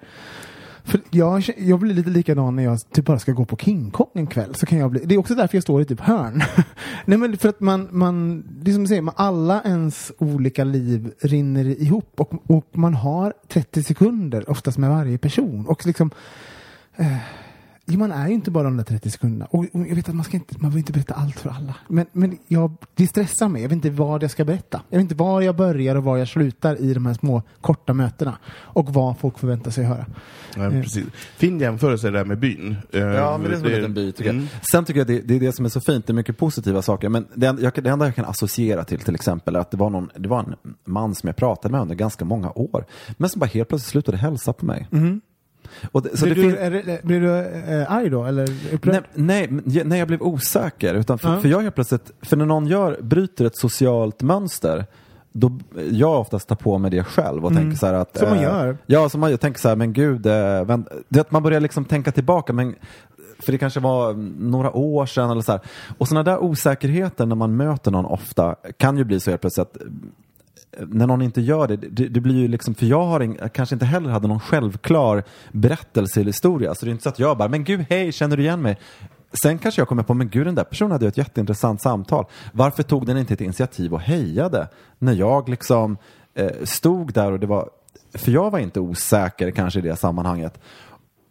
[0.85, 4.11] För jag, jag blir lite likadan när jag typ bara ska gå på King Kong
[4.12, 4.55] en kväll.
[4.55, 6.42] Så kan jag bli, det är också därför jag står i typ hörn.
[7.05, 10.64] Nej men för att man, man det är som du säger, man, alla ens olika
[10.64, 15.66] liv rinner ihop och, och man har 30 sekunder oftast med varje person.
[15.66, 16.11] Och liksom
[16.97, 17.16] eh,
[17.87, 19.44] man är ju inte bara de där 30 sekunderna.
[19.51, 21.75] Och, och jag vet att man, ska inte, man vill inte berätta allt för alla.
[21.88, 23.62] Men, men jag, det stressar mig.
[23.62, 24.83] Jag vet inte vad jag ska berätta.
[24.90, 27.92] Jag vet inte var jag börjar och var jag slutar i de här små korta
[27.94, 28.38] mötena.
[28.57, 30.07] Och vad folk förväntar sig höra.
[30.57, 31.05] Ja, precis.
[31.37, 32.77] Fin jämförelse där med byn.
[32.92, 34.42] Eh, Ja, men det är som en liten by tycker Mm.
[34.53, 34.66] jag.
[34.73, 36.83] Sen tycker jag det, det är det som är så fint, det är mycket positiva
[36.83, 37.09] saker.
[37.09, 39.90] Men det, jag, det enda jag kan associera till till exempel är att det var,
[39.90, 42.85] någon, det var en man som jag pratade med under ganska många år.
[43.16, 44.88] Men som bara helt plötsligt slutade hälsa på mig.
[44.90, 44.99] Och
[45.93, 48.25] det, så blir, det du, det- blir du eh, arg då?
[48.25, 49.05] Eller upprörd?
[49.15, 50.95] Nej, nej, nej, jag blev osäker.
[50.95, 51.41] Utan för, Ja.
[51.41, 54.87] för jag helt plötsligt, för när någon gör, bryter ett socialt mönster,
[55.33, 55.59] då
[55.91, 58.17] jag oftast tar på mig det själv och tänker så här att...
[58.23, 58.29] Mm.
[58.29, 58.79] Som man eh, gör.
[58.87, 59.37] Ja, som man gör.
[59.37, 62.75] Tänker så här, men gud, eh, vänt, det, att man börjar liksom tänka tillbaka, men
[63.39, 65.61] för det kanske var mm, några år sedan eller så här.
[65.99, 69.67] Och sådana där osäkerheter när man möter någon ofta kan ju bli så helt plötsligt
[69.67, 69.77] att
[70.79, 73.53] när någon inte gör det, det, det blir ju liksom, för jag har en, jag
[73.53, 77.19] kanske inte heller hade någon självklar berättelse eller historia, så det är inte så att
[77.19, 78.79] jag bara, men gud, hej, känner du igen mig?
[79.43, 82.27] Sen kanske jag kommer på, men gud, den där personen hade ju ett jätteintressant samtal.
[82.53, 85.97] Varför tog den inte ett initiativ och hejade när jag liksom
[86.35, 87.71] eh, stod där och det var,
[88.15, 90.61] för jag var inte osäker kanske i det sammanhanget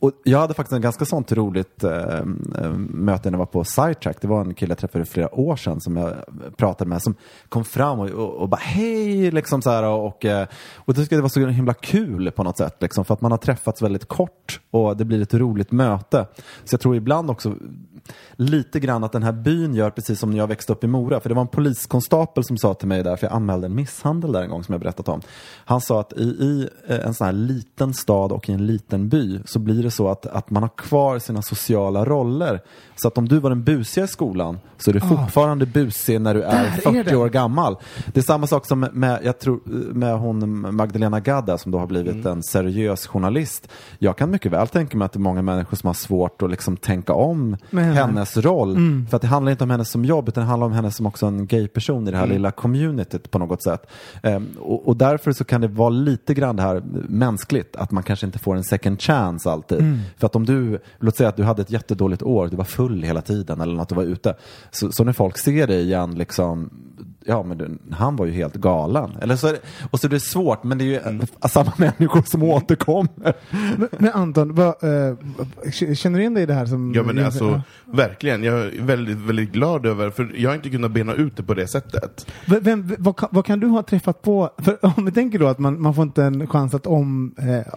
[0.03, 2.19] och jag hade faktiskt en ganska sånt roligt eh,
[2.59, 4.17] eh, möte när jag var på Sidetrack.
[4.21, 6.13] Det var en kille jag träffade för flera år sedan som jag
[6.57, 7.15] pratade med som
[7.49, 11.15] kom fram och, och, och bara hej liksom så här och, eh, och det tyckte
[11.15, 14.07] det var så himla kul på något sätt liksom för att man har träffats väldigt
[14.07, 16.27] kort och det blir ett roligt möte.
[16.63, 17.55] Så jag tror ibland också
[18.35, 21.19] lite grann att den här byn gör precis som när jag växte upp i Mora.
[21.19, 24.31] För det var en poliskonstapel som sa till mig där, för jag anmälde en misshandel
[24.31, 25.21] där en gång som jag berättat om.
[25.65, 29.09] Han sa att i, i eh, en sån här liten stad och i en liten
[29.09, 32.61] by så blir det så att, att man har kvar sina sociala roller.
[32.95, 36.33] Så att om du var den busiga i skolan så är du fortfarande busig när
[36.33, 37.15] du är Där är 40 det.
[37.15, 37.77] år gammal.
[38.13, 39.59] Det är samma sak som med, jag tror,
[39.93, 43.67] med hon Magdalena Gadda som då har blivit en seriös journalist.
[43.99, 46.49] Jag kan mycket väl tänka mig att det är många människor som har svårt att
[46.49, 47.93] liksom tänka om henne.
[47.93, 48.77] hennes roll.
[49.09, 51.05] För att det handlar inte om henne som jobb utan det handlar om henne som
[51.05, 53.87] också en gay-person i det här lilla communityt på något sätt.
[54.23, 58.03] Ehm, och, och därför så kan det vara lite grann det här mänskligt att man
[58.03, 59.82] kanske inte får en second chance alltid.
[59.83, 59.99] Mm.
[60.17, 63.03] För att om du, låt säga att du hade ett jättedåligt år, du var full
[63.03, 64.35] hela tiden eller att du var ute.
[64.71, 66.69] Så, så när folk ser dig igen liksom
[67.25, 69.11] Ja men du, han var ju helt galen.
[69.21, 69.59] Eller så är det,
[69.91, 73.33] och så är det svårt men det är ju eh, samma människor som återkommer.
[73.77, 75.17] Men, men Anton, vad, eh,
[75.93, 76.93] känner du igen dig i det här som...
[76.95, 78.43] Ja men alltså, verkligen.
[78.43, 81.53] Jag är väldigt, väldigt glad över, för jag har inte kunnat bena ut det på
[81.53, 82.27] det sättet.
[82.47, 84.49] V- Vem, vad, kan- vad kan du ha träffat på?
[84.57, 87.73] För om vi tänker då att man, man får inte en chans att om, eh,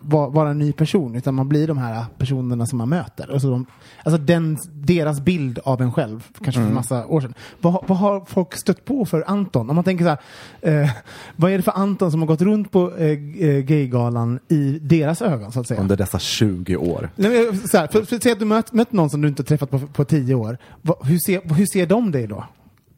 [0.00, 3.32] va- vara en ny person, utan man blir de här personerna som man möter.
[3.32, 3.66] Alltså, de,
[4.04, 7.34] alltså den, deras bild av en själv, kanske för massa år sedan.
[7.60, 9.70] Vad, vad har folk stött på för Anton?
[9.70, 10.90] Om man tänker så här, eh,
[11.36, 15.22] vad är det för Anton som har gått runt på eh, eh, Gaygalan i deras
[15.22, 15.80] ögon, så att säga?
[15.80, 17.10] Under dessa 20 år.
[17.16, 19.44] Nej, men, så här, för, för, säg att du mött, mött någon som du inte
[19.44, 20.58] träffat på, på tio år.
[20.82, 22.44] Va, hur, ser, hur ser de dig då?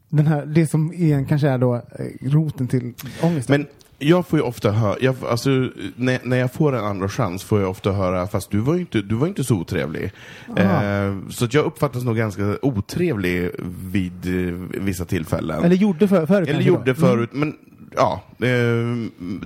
[0.09, 1.81] Den här, det som igen kanske är då eh,
[2.21, 3.61] roten till ångesten.
[3.61, 3.67] Men
[3.99, 5.49] jag får ju ofta höra, jag, alltså,
[5.95, 8.79] när, när jag får en andra chans får jag ofta höra, fast du var ju
[8.79, 10.11] inte, du var inte så otrevlig.
[10.55, 13.51] Eh, så att jag uppfattas nog ganska otrevlig
[13.91, 15.63] vid eh, vissa tillfällen.
[15.63, 16.99] Eller gjorde för, förut Eller gjorde då.
[16.99, 17.55] förut, men
[17.95, 18.21] ja.
[18.39, 18.47] Eh,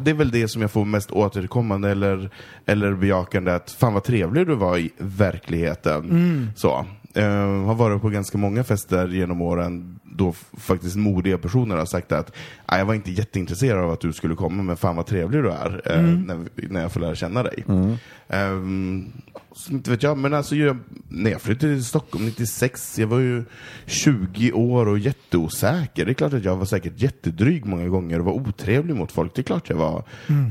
[0.01, 2.29] det är väl det som jag får mest återkommande eller,
[2.65, 6.03] eller bejakande att fan vad trevlig du var i verkligheten.
[6.03, 6.47] Mm.
[6.55, 6.85] Så.
[7.15, 12.11] Eh, har varit på ganska många fester genom åren då faktiskt modiga personer har sagt
[12.11, 12.31] att
[12.65, 15.49] "Ah, jag var inte jätteintresserad av att du skulle komma men fan vad trevlig du
[15.51, 16.21] är eh, Mm.
[16.21, 16.37] när,
[16.69, 17.63] när jag får lära känna dig.
[18.29, 19.11] Ehm,
[19.53, 20.77] så inte vet jag, men alltså jag,
[21.09, 23.43] när jag flyttade till Stockholm 96, jag var ju
[23.85, 26.05] 20 år och jätteosäker.
[26.05, 29.35] Det är klart att jag var säkert jättedryg många gånger och var otrevlig mot folk.
[29.35, 30.03] det är klart jag var.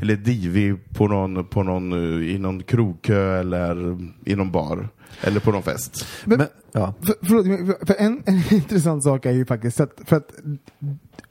[0.02, 4.88] Eller divig på någon, på någon, i någon krogkö eller i någon bar.
[5.22, 6.06] Eller på någon fest.
[6.24, 6.94] Men- Men, ja.
[7.02, 7.46] För, förlåt,
[7.88, 10.30] för en, en intressant sak är ju faktiskt att, för att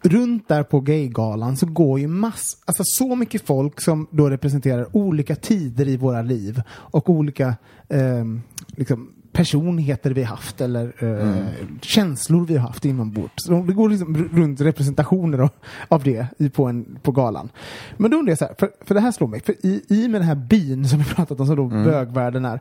[0.02, 4.96] runt där på Gaygalan så går ju mass, alltså så mycket folk som då representerar
[4.96, 7.56] olika tider i våra liv och olika
[7.90, 11.46] ehm, liksom, personligheter vi haft eller eh,
[11.82, 13.34] känslor vi har haft inombords.
[13.36, 15.50] Så Det går liksom runt representationer av,
[15.88, 17.50] av det på, en, på galan.
[17.98, 20.08] Men då undrar jag så här, för, för det här slår mig, för i, i
[20.08, 22.60] med den här byn som vi pratat om som då bögvärlden är.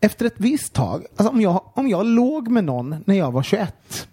[0.00, 3.42] Efter ett visst tag, alltså om jag, om jag låg med någon när jag var
[3.42, 4.08] 21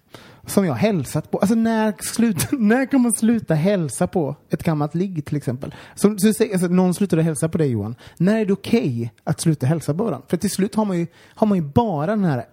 [0.49, 1.37] som jag hälsat på.
[1.37, 5.75] Alltså när, slut, när kan man sluta hälsa på ett gammalt ligg till exempel?
[5.95, 7.95] Som, så, alltså, någon slutade hälsa på dig Johan.
[8.17, 10.25] När är det okej att sluta hälsa på varandra?
[10.29, 12.45] För till slut har man ju, har man ju bara den här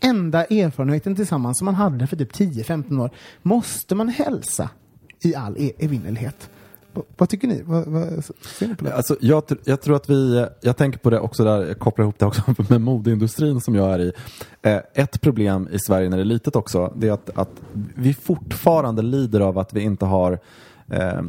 [0.00, 3.10] enda erfarenheten tillsammans som man hade för typ 10-15 år.
[3.42, 4.70] Måste man hälsa
[5.20, 6.50] i all e- evinnerlighet?
[7.16, 7.62] Vad tycker ni?
[7.62, 8.24] Vad, vad,
[8.58, 8.94] ser ni på det?
[8.94, 12.18] Alltså, jag, jag tror att vi, jag tänker på det också där, jag kopplar ihop
[12.18, 14.12] det också med modeindustrin som jag är i.
[14.62, 17.50] Eh, ett problem i Sverige när det är litet också, det är att, att
[17.94, 20.38] vi fortfarande lider av att vi inte har
[20.90, 21.22] eh,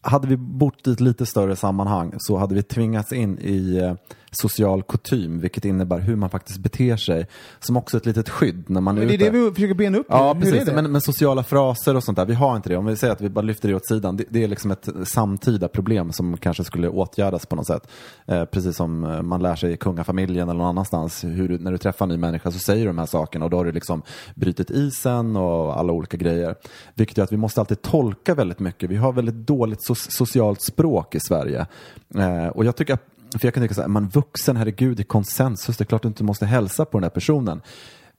[0.00, 3.94] hade vi bott i ett lite större sammanhang så hade vi tvingats in i eh,
[4.36, 7.26] social kutym, vilket innebär hur man faktiskt beter sig,
[7.60, 9.24] som också ett litet skydd när man är Men det är ute.
[9.24, 10.06] det vi försöker bena upp.
[10.08, 10.66] Ja, precis.
[10.66, 12.76] Men, men sociala fraser och sånt där, vi har inte det.
[12.76, 14.88] Om vi säger att vi bara lyfter det åt sidan, det, det är liksom ett
[15.04, 17.88] samtida problem som kanske skulle åtgärdas på något sätt.
[18.26, 21.78] Eh, precis som eh, man lär sig i kungafamiljen eller någon annanstans, hur när du
[21.78, 24.02] träffar en ny människa så säger du de här sakerna och då har du liksom
[24.34, 26.54] brutit isen och alla olika grejer.
[26.94, 28.90] Vilket gör att vi måste alltid tolka väldigt mycket.
[28.90, 31.66] Vi har väldigt dåligt so socialt språk i Sverige.
[32.14, 35.04] Eh, och jag tycker att för jag kan tycka så här, man vuxen, herregud, i
[35.04, 37.60] konsensus, det är klart du inte måste hälsa på den här personen.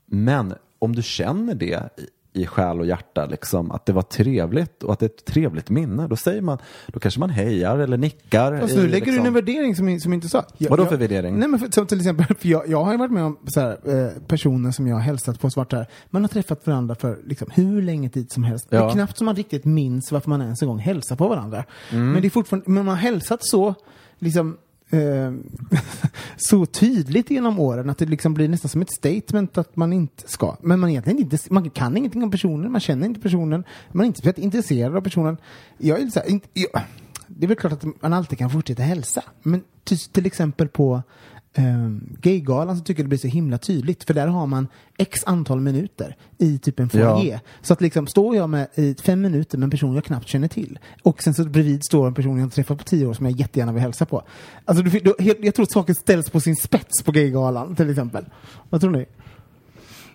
[0.05, 1.89] Men om du känner det
[2.33, 5.69] i, själ och hjärta, liksom, att det var trevligt och att det är ett trevligt
[5.69, 8.69] minne, då säger man, då kanske man hejar eller nickar.
[8.71, 10.45] I, nu lägger du liksom- en värdering som, som inte sa.
[10.57, 11.39] Jag, Vadå jag- för värdering?
[11.39, 13.59] Nej men för, som till exempel, för jag, jag har ju varit med om så
[13.59, 15.87] här, eh, personer som jag har hälsat på svart här.
[16.09, 18.69] Man har träffat varandra för liksom, hur länge tid som helst.
[18.69, 18.89] Det Ja.
[18.89, 21.63] är knappt som man riktigt minns varför man ens en gång hälsar på varandra.
[21.91, 22.11] Mm.
[22.11, 23.75] Men det är fortfarande, men man har hälsat så,
[24.19, 24.57] liksom
[24.89, 25.33] eh,
[26.37, 30.23] så tydligt genom åren att det liksom blir nästan som ett statement att man inte
[30.29, 30.57] ska.
[30.61, 34.07] Men man egentligen inte, man kan ingenting om personen, man känner inte personen, man är
[34.07, 35.37] inte speciellt intresserad av personen.
[35.77, 36.81] Jag är så här, inte, jag,
[37.27, 41.03] det är väl klart att man alltid kan fortsätta hälsa, men till, till exempel på
[41.57, 44.03] um, Gaygalan så tycker jag det blir så himla tydligt.
[44.03, 47.31] För där har man x antal minuter i typ en foyer.
[47.31, 47.39] Ja.
[47.61, 50.47] Så att liksom står jag med i fem minuter med en person jag knappt känner
[50.47, 50.79] till.
[51.03, 53.39] Och sen så bredvid står en person jag inte träffat på tio år som jag
[53.39, 54.23] jättegärna vill hälsa på.
[54.65, 58.25] Alltså du, du, jag tror att saker ställs på sin spets på Gaygalan till exempel.
[58.69, 59.05] Vad tror ni?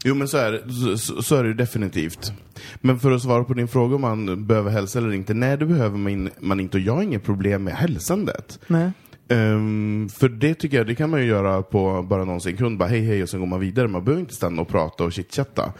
[0.04, 2.32] Jo men så är, så, så är det ju definitivt.
[2.80, 5.34] Men för att svara på din fråga om man behöver hälsa eller inte.
[5.34, 8.58] Nej, det behöver man, man inte och jag har inget problem med hälsandet.
[8.66, 8.90] Nej.
[9.30, 12.88] Ehm, för det tycker jag, det kan man ju göra på bara någon sekund, bara
[12.88, 13.88] hej hej och sen går man vidare.
[13.88, 15.72] Man behöver inte stanna och prata och chitchatta.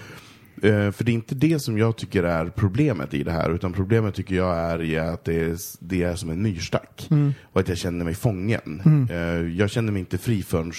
[0.64, 3.72] Uh, för det är inte det som jag tycker är problemet i det här, utan
[3.72, 7.08] problemet tycker jag är i att det är, det är som en myrstack.
[7.52, 8.82] Och att jag känner mig fången.
[9.10, 10.72] Eh, jag känner mig inte fri förrän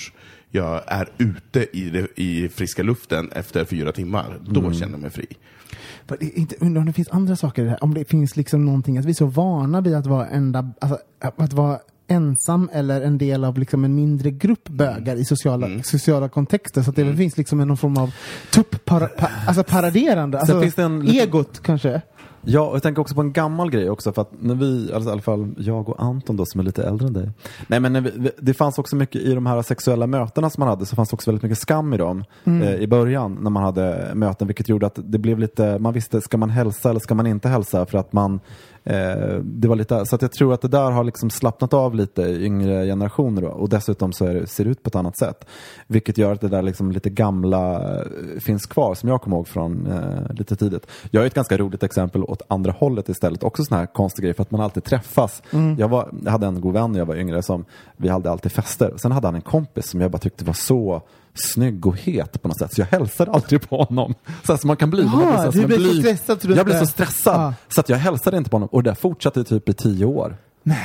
[0.50, 4.40] jag är ute i, det, i friska luften efter fyra timmar.
[4.46, 5.28] Då känner jag mig fri.
[6.20, 7.84] Inte, undrar om det finns andra saker i det här.
[7.84, 10.98] Om det finns liksom någonting, att vi är så vana vid att vara enda, alltså,
[11.20, 11.80] att vara
[12.12, 15.84] ensam eller en del av liksom en mindre grupp bögar i sociala, Mm.
[15.84, 16.82] sociala kontexter.
[16.82, 18.14] Så att det väl finns liksom en någon form av
[18.54, 20.40] tupp para, pa, alltså paraderande.
[20.40, 20.54] Alltså,
[21.08, 22.02] Egot kanske.
[22.44, 25.10] Ja, och jag tänker också på en gammal grej också, för att när vi, alltså
[25.10, 27.30] i alla fall jag och Anton då som är lite äldre än dig.
[27.68, 30.86] Nej men vi, det fanns också mycket i de här sexuella mötena som man hade,
[30.86, 34.12] så fanns det också väldigt mycket skam i dem eh, i början när man hade
[34.14, 37.28] möten, vilket gjorde att det blev lite, man visste, ska man hälsa eller ska man
[37.28, 37.86] inte hälsa?
[37.86, 38.40] För att man,
[38.84, 41.96] eh, det var lite, så att jag tror att det där har liksom slappnat av
[41.96, 45.18] lite i yngre generationer då, och dessutom så det, ser det ut på ett annat
[45.18, 45.46] sätt.
[45.88, 48.06] Vilket gör att det där liksom lite gamla eh,
[48.40, 50.88] finns kvar, som jag kommer ihåg från eh, lite tidigt.
[51.12, 53.44] Jag är ett ganska roligt exempel åt andra hållet istället.
[53.44, 55.44] Också sån här konstig grej för att man alltid träffas.
[55.78, 57.66] Jag, var, jag hade en god vän när jag var yngre som
[57.98, 58.94] vi hade alltid fester.
[58.98, 61.02] Sen hade han en kompis som jag bara tyckte var så
[61.34, 62.74] snygg och het på något sätt.
[62.74, 64.14] Så jag hälsade aldrig på honom.
[64.44, 65.04] Så som man kan bli.
[65.04, 67.42] när man Jaha, så blev så stressad Jag blev så stressad.
[67.42, 67.54] Ja.
[67.68, 68.70] Så att jag hälsade inte på honom.
[68.72, 70.38] Och det fortsatte typ i tio år.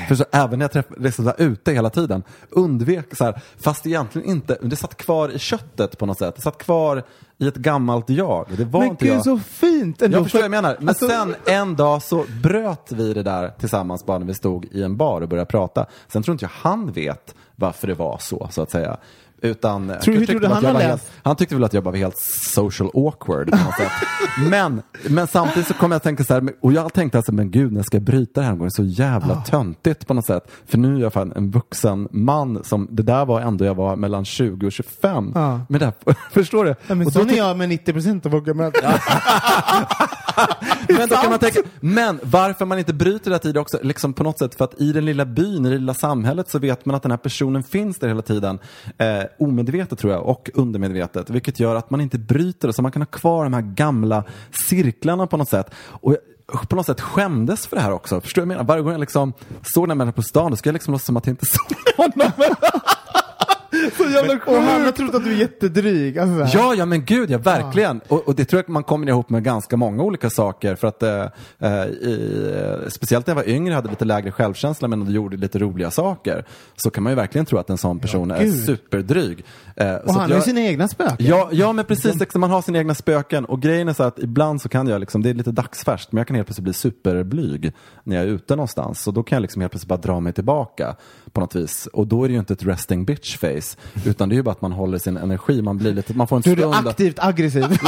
[0.08, 4.28] För så även när jag träffade, liksom ute hela tiden, undvek så här, fast egentligen
[4.28, 6.36] inte, det satt kvar i köttet på något sätt.
[6.36, 7.02] Det satt kvar
[7.38, 8.46] i ett gammalt jag.
[8.56, 9.24] Det var Men inte gud jag.
[9.24, 10.16] så fint ändå.
[10.16, 10.76] Jag förstår För- vad jag menar.
[10.78, 14.64] Men alltså- sen en dag så bröt vi det där tillsammans bara när vi stod
[14.64, 15.86] i en bar och började prata.
[16.08, 18.96] Sen tror inte jag han vet varför det var så, så att säga.
[19.42, 20.88] Utan, jag Tror- du han har var läst?
[20.88, 22.18] helt, Han tyckte väl att jag bara var helt
[22.54, 23.92] social awkward på något sätt.
[24.50, 27.50] Men, men samtidigt så kom jag att tänka så här, och jag tänkte alltså, men
[27.50, 29.42] gud, när jag ska bryta det här, är så jävla Ah.
[29.46, 30.50] töntigt på något sätt.
[30.66, 33.96] För nu är jag fan en vuxen man som, det där var ändå jag var
[33.96, 35.32] mellan 20 och 25.
[35.34, 35.60] Ja.
[35.68, 36.74] Men det, här- förstår du?
[36.86, 38.72] Ja, men Och sån är jag med 90 procent av våra.
[40.88, 44.12] men, då kan man tänka, men varför man inte bryter det här tidigt också, liksom
[44.12, 46.84] på något sätt, för att i den lilla byn, i det lilla samhället så vet
[46.84, 48.58] man att den här personen finns där hela tiden.
[48.98, 51.30] Eh, omedvetet tror jag, och undermedvetet.
[51.30, 54.24] Vilket gör att man inte bryter det, så man kan ha kvar de här gamla
[54.68, 55.70] cirklarna på något sätt.
[55.88, 58.20] Och jag på något sätt skämdes för det här också.
[58.20, 58.68] Förstår du vad jag menar?
[58.68, 61.06] Varje gång jag liksom såg den här människan på stan, då ska jag liksom låtsas
[61.06, 62.32] som att jag inte såg honom.
[63.90, 64.96] så jävla Och han har sjukt.
[64.96, 66.18] trott att du är jättedryg.
[66.18, 66.58] Alltså.
[66.58, 68.00] Ja, ja men gud ja, verkligen.
[68.08, 70.74] Och, och det tror jag man kommer ihop med ganska många olika saker.
[70.74, 71.24] För att eh,
[71.58, 75.90] eh, i, speciellt när jag var yngre hade lite lägre självkänsla men gjorde lite roliga
[75.90, 76.44] saker.
[76.76, 78.64] Så kan man ju verkligen tro att en sån person är gud.
[78.64, 79.44] superdryg.
[79.76, 81.16] Eh, Och han har ju sina egna spöken.
[81.26, 84.18] Ja, ja men precis, liksom, man har sina egna spöken och grejen är så att
[84.18, 86.72] ibland så kan jag, liksom, det är lite dagsfärskt, men jag kan helt plötsligt bli
[86.72, 87.72] superblyg
[88.04, 89.02] när jag är ute någonstans.
[89.02, 90.96] Så då kan jag liksom helt plötsligt bara dra mig tillbaka
[91.32, 91.86] på något vis.
[91.92, 94.50] Och då är det ju inte ett resting bitch face, utan det är ju bara
[94.50, 96.74] att man håller sin energi, man blir lite, man får en Du är stund.
[96.84, 97.66] du aktivt aggressiv.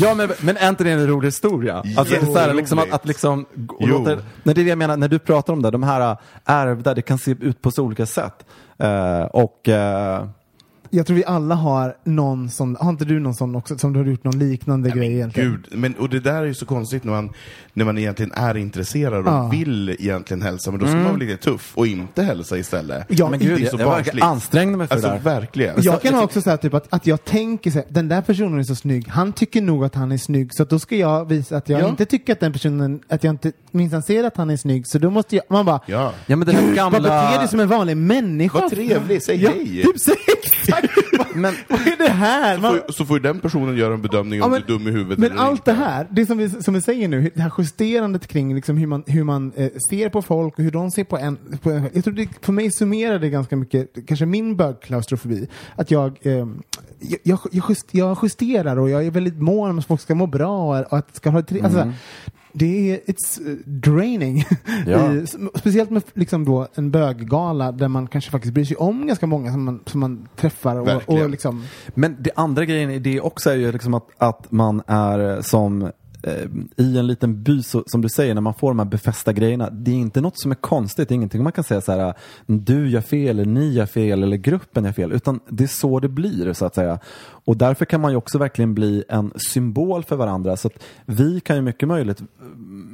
[0.00, 1.82] Ja men, men är inte det en rolig historia?
[1.96, 3.46] Alltså, Jo, så här, liksom, att, att liksom,
[3.80, 6.16] låter, när det är det jag menar, när du pratar om det, de här äh,
[6.44, 8.46] ärvda, det kan se ut på så olika sätt.
[8.78, 10.24] Eh, och eh,
[10.92, 13.98] Jag tror vi alla har någon sån, har inte du någon sån också, som du
[13.98, 15.50] har gjort någon liknande grej egentligen?
[15.50, 17.30] Gud, men, och det där är ju så konstigt när man,
[17.72, 19.48] när man egentligen är intresserad och Ja.
[19.52, 23.04] vill egentligen hälsa, men då ska man vara lite tuff och inte hälsa istället.
[23.08, 24.24] Ja, men det gud, är jag, så jag barnsligt.
[24.26, 25.22] ansträngde mig för Alltså det där.
[25.40, 25.74] verkligen.
[25.82, 28.58] Jag kan ha också säga typ att, att jag tänker så här, den där personen
[28.58, 31.28] är så snygg, han tycker nog att han är snygg, så att då ska jag
[31.28, 31.88] visa att jag Ja.
[31.88, 34.98] inte tycker att den personen, att jag inte minsann ser att han är snygg, så
[34.98, 36.12] då måste jag, man bara, Ja.
[36.26, 36.98] Ja men den här Vad gamla...
[37.00, 38.60] beter dig som en vanlig människa?
[38.60, 39.82] Vad trevlig, säg ja, hej.
[39.82, 40.79] Typ säg exakt!
[41.34, 42.58] Men, Vad är det här?
[42.58, 44.78] Man, Får- Så får ju den personen göra en bedömning om Ja, men- du är
[44.78, 45.70] dum i huvudet Men eller allt inte.
[45.70, 48.86] det här, det som vi, som vi säger nu, det här justerandet kring liksom hur
[48.86, 51.88] man, hur man eh, ser på folk och hur de ser på en, på en
[51.92, 55.48] Jag tror det, för mig summerar det ganska mycket, kanske min bögklaustrofobi.
[55.76, 56.46] Att jag, eh,
[57.00, 60.26] jag, jag, just, jag justerar och jag är väldigt mån om att folk ska må
[60.26, 61.92] bra och att ska ha det tre, alltså, så här,
[62.52, 64.44] det är it's uh, draining.
[64.86, 65.12] Ja.
[65.12, 69.26] I, speciellt med liksom då en böggala där man kanske faktiskt bryr sig om ganska
[69.26, 70.76] många som man, som man träffar.
[70.76, 74.52] Och, och liksom, Men det andra grejen i det också är ju liksom att, att
[74.52, 75.88] man är som eh,
[76.22, 79.32] Eh, i en liten by, så, som du säger, när man får de här befästa
[79.32, 79.70] grejerna.
[79.70, 82.14] Det är inte något som är konstigt, det är ingenting man kan säga så här,
[82.46, 85.12] du gör fel, eller ni gör fel, eller gruppen gör fel.
[85.12, 86.98] Utan det är så det blir, så att säga.
[87.44, 90.56] Och därför kan man ju också verkligen bli en symbol för varandra.
[90.56, 92.22] Så att vi kan ju mycket möjligt,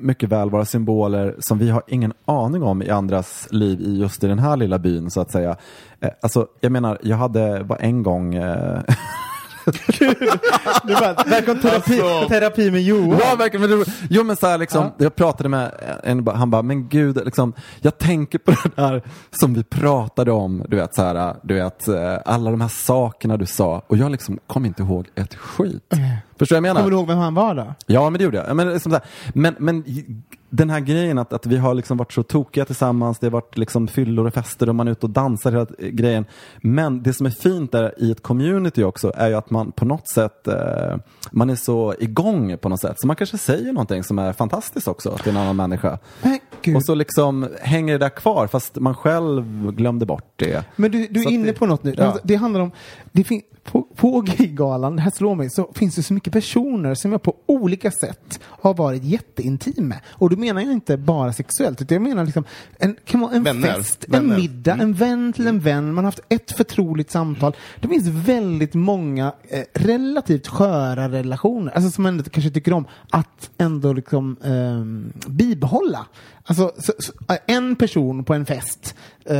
[0.01, 4.25] mycket väl vara symboler som vi har ingen aning om i andras liv i just
[4.25, 5.57] i den här lilla byn, så att säga.
[6.01, 8.81] Eh, alltså, jag menar, jag hade bara en gång eh,
[9.67, 12.29] det bara, välkommen terapi, Alltså.
[12.29, 13.19] terapi med Johan.
[13.21, 13.71] Ja, verkligen.
[13.71, 15.71] Men det, jo, men så här, liksom, jag pratade med
[16.03, 20.65] en, han bara, men gud, liksom, jag tänker på det där som vi pratade om,
[20.69, 24.11] du vet, så här, du vet, eh, alla de här sakerna du sa, och jag
[24.13, 25.83] liksom kom inte ihåg ett skit.
[26.39, 26.81] Förstår du vad jag menar?
[26.81, 27.75] Kommer du ihåg vem han var då?
[27.87, 28.57] Ja, men det gjorde jag.
[28.57, 29.01] Men, liksom här,
[29.35, 29.85] men, men
[30.51, 33.59] den här grejen att, att vi har liksom varit så tokiga tillsammans, det har varit
[33.59, 36.25] liksom fyllor och fester och man är ute och dansar hela eh, grejen.
[36.57, 39.85] Men det som är fint där i ett community också är ju att man på
[39.85, 40.97] något sätt, eh,
[41.31, 43.01] man är så igång på något sätt.
[43.01, 45.99] Så man kanske säger någonting som är fantastiskt också till en annan människa.
[46.23, 46.77] Men gud.
[46.77, 50.65] Och så liksom hänger det där kvar fast man själv glömde bort det.
[50.77, 51.95] Men du, du är inne det- på något nu.
[51.99, 52.05] Ja.
[52.05, 52.71] Alltså, Det handlar om,
[53.13, 56.95] det fin- på, på Gaygalan, det här slår mig, så finns det så mycket personer
[56.95, 60.01] som jag på olika sätt har varit jätteintim med.
[60.11, 62.45] Och då menar jag inte bara sexuellt, utan jag menar liksom
[62.79, 63.73] en, kan vara en Vänner.
[63.73, 64.37] fest, en Vänner.
[64.37, 67.57] middag, en vän till en vän, man har haft ett förtroligt samtal.
[67.81, 72.85] Det finns väldigt många eh, relativt sköra relationer, alltså som man ändå kanske tycker om
[73.11, 76.07] att ändå liksom ehm, bibehålla.
[76.49, 77.13] Alltså, så, så,
[77.47, 78.95] en person på en fest
[79.25, 79.37] eh,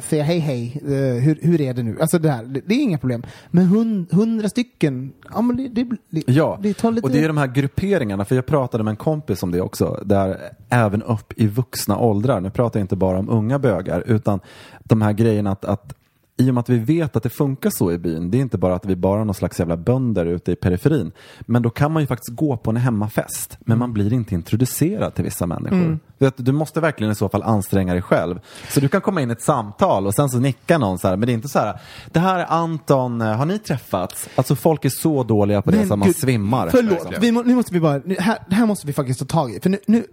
[0.00, 1.96] säger hej hej, eh, hur, hur är det nu?
[2.00, 3.22] Alltså det här, det, det är inga problem.
[3.50, 7.06] Men hund, hundra stycken, ja men det, det, det, Ja, det tar lite...
[7.06, 10.02] och det är de här grupperingarna, för jag pratade med en kompis om det också,
[10.04, 14.40] där även upp i vuxna åldrar, nu pratar jag inte bara om unga bögar, utan
[14.84, 15.94] de här grejerna att, att
[16.36, 18.58] i och med att vi vet att det funkar så i byn, det är inte
[18.58, 21.92] bara att vi bara är någon slags jävla bönder ute i periferin, men då kan
[21.92, 25.98] man ju faktiskt gå på en hemmafest, men man blir inte introducerad till vissa människor.
[26.24, 28.40] Du, vet, du måste verkligen i så fall anstränga dig själv.
[28.68, 31.16] Så du kan komma in i ett samtal och sen så nickar någon så här,
[31.16, 31.80] men det är inte så här,
[32.12, 34.28] det här är Anton, eh, har ni träffats?
[34.34, 36.68] Alltså folk är så dåliga på det Men så man gud, svimmar.
[36.70, 39.26] Förlåt, vi må, nu måste vi bara, nu, här, det här måste vi faktiskt ta
[39.26, 39.60] tag i.
[39.60, 40.04] För nu, nu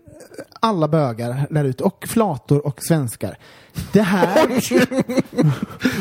[0.60, 3.38] alla bögar där ute, och flator och svenskar.
[3.92, 4.48] Det här...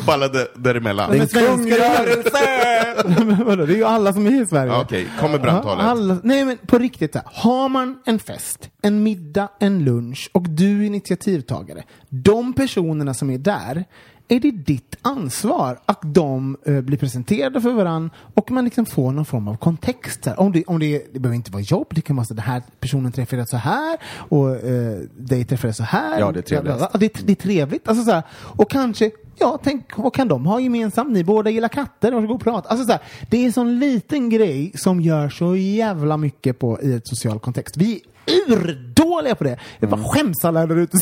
[0.07, 1.11] På alla där, däremellan.
[1.11, 4.81] Men svenskar Men vadå, det är ju alla som är i Sverige.
[4.81, 5.85] Okej, kom med brandtalet.
[5.85, 10.00] Alla, nej men på riktigt, här, har man en fest, en middag, en lunch
[10.33, 11.83] och du är initiativtagare.
[12.09, 13.85] De personerna som är där,
[14.29, 19.13] är det ditt ansvar att de eh, blir presenterade för varandra och man liksom får
[19.13, 20.27] någon form av kontext.
[20.27, 20.41] Här.
[20.41, 22.63] Om det, om det, det behöver inte vara jobb, det kan vara så den här
[22.81, 26.21] personen träffade så här och eh, dig träffade så här.
[26.21, 26.75] Ja, det är trevligt.
[26.81, 27.89] Ja, det, är- det är trevligt.
[27.89, 29.11] Alltså, så här, och kanske
[29.41, 31.11] Ja, tänk, vad kan de ha gemensamt?
[31.11, 32.69] Ni båda gillar katter, varsågod och prata.
[32.69, 36.83] Alltså, så här, det är en sån liten grej som gör så jävla mycket på,
[36.83, 37.77] i ett social kontext.
[37.77, 38.01] Vi
[38.49, 39.57] är urdåliga på det.
[39.79, 40.99] Jag bara skäms alla där ute.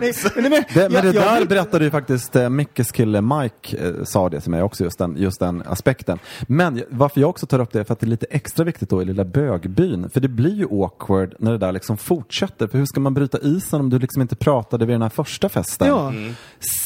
[0.00, 3.20] Nej, nej, men- Det, men jag- det där jag- berättade ju faktiskt eh, Mickes kille
[3.20, 6.18] Mike, eh, sa det till mig också, just den, just den aspekten.
[6.42, 8.90] Men varför jag också tar upp det är för att det är lite extra viktigt
[8.90, 10.10] då i lilla bögbyn.
[10.10, 12.66] För det blir ju awkward när det där liksom fortsätter.
[12.66, 15.48] För hur ska man bryta isen om du liksom inte pratade vid den här första
[15.48, 15.88] festen?
[15.88, 16.12] Ja.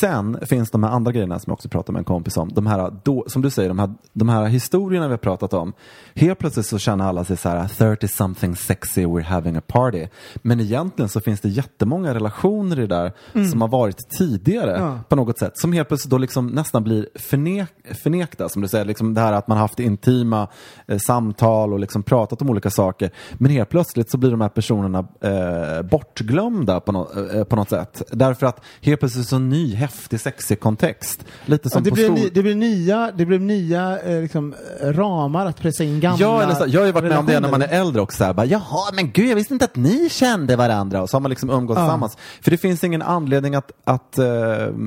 [0.00, 2.48] Sen finns de här andra grejerna som jag också pratade med en kompis om.
[2.52, 5.72] De här, då, som du säger, de här, de här historierna vi har pratat om.
[6.14, 10.06] Helt plötsligt så känner alla sig så här 30 something sexy, we're having a party.
[10.34, 13.12] Men egentligen så finns det jättemånga relationer i det där
[13.50, 14.98] som har varit tidigare Ja.
[15.08, 15.58] på något sätt.
[15.58, 17.68] Som helt plötsligt då liksom nästan blir förnek,
[18.02, 18.84] förnekta, som du säger.
[18.84, 20.48] Liksom det här att man haft intima
[20.86, 23.10] eh, samtal och liksom pratat om olika saker.
[23.32, 27.68] Men helt plötsligt så blir de här personerna eh, bortglömda på, no, eh, på något
[27.70, 28.02] sätt.
[28.12, 31.24] Därför att helt plötsligt så ny, häftig, sexig kontext.
[31.44, 32.14] Lite Ja, som det, på blir skol...
[32.18, 36.42] ny, det blir nya, det blir nya eh, liksom, ramar att pressa in gamla Ja,
[36.42, 38.16] eller så, jag har ju varit med om det när man är äldre också.
[38.18, 41.02] Så här, bara, Jaha, men gud, jag visste inte att ni kände varandra.
[41.02, 41.84] Och så har man liksom umgåtts Ja.
[41.84, 42.16] tillsammans.
[42.42, 44.24] För det finns ingen anledning att, att eh,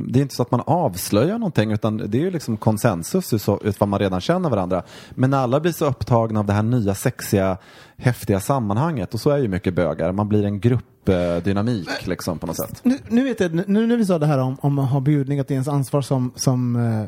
[0.08, 3.90] det är inte så att man avslöjar någonting, utan det är ju liksom konsensus utifrån
[3.90, 4.84] man redan känner varandra.
[5.10, 7.58] Men när alla blir så upptagna av det här nya sexiga,
[7.98, 12.56] häftiga sammanhanget, och så är ju mycket bögar, man blir en gruppdynamik liksom på något
[12.56, 12.80] sätt.
[12.84, 15.40] Nu, nu vet jag, nu när vi sa det här om, om att ha bjudning,
[15.40, 17.02] att det är ens ansvar som, som, eh,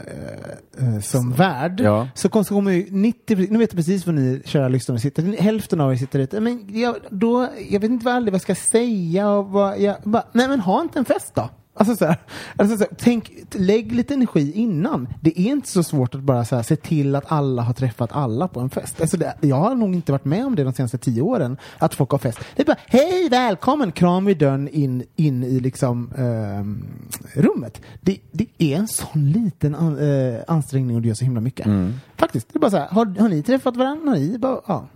[0.95, 2.07] eh, som värd, Ja.
[2.15, 5.23] så kom- så kommer ju 90, nu vet jag precis vad ni kära lyssnare sitter,
[5.41, 9.29] hälften av er sitter ute, men jag, då, jag vet inte vad jag ska säga
[9.29, 11.49] och vad jag, bara, nej men ha inte en fest då.
[11.77, 12.17] Alltså så här,
[12.55, 15.07] alltså så här, tänk, lägg lite energi innan.
[15.21, 18.09] Det är inte så svårt att bara så här, se till att alla har träffat
[18.13, 19.01] alla på en fest.
[19.01, 21.95] Alltså det, jag har nog inte varit med om det de senaste tio åren, att
[21.95, 22.39] folk har fest.
[22.55, 26.85] Det är bara, hej, välkommen, kram vid dörren in, in i liksom ehm,
[27.33, 27.81] rummet.
[28.01, 31.67] Det, det är en sån liten an, eh, ansträngning och det gör så himla mycket.
[32.15, 34.09] Faktiskt, det är bara så här, har, har ni träffat varandra?
[34.09, 34.87] Har ni bara, ja.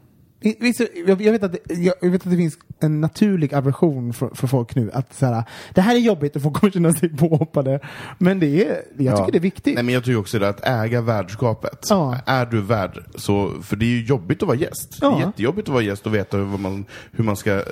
[0.43, 3.53] I- visst, Jag jag vet, att det, jag jag vet att det finns en naturlig
[3.53, 6.71] aversion för, för folk nu att så här, det här är jobbigt och folk kommer
[6.73, 7.79] känna sig påhoppade.
[8.17, 9.75] Men det är, jag tycker det är viktigt.
[9.75, 11.85] Nej, men jag tycker också det att äga värdskapet.
[11.89, 12.17] Ja.
[12.25, 14.91] Är du värd, så, för det är ju jobbigt att vara gäst.
[14.99, 15.17] Det Ja.
[15.21, 17.63] är jättejobbigt att vara gäst och veta hur man, hur man ska eh,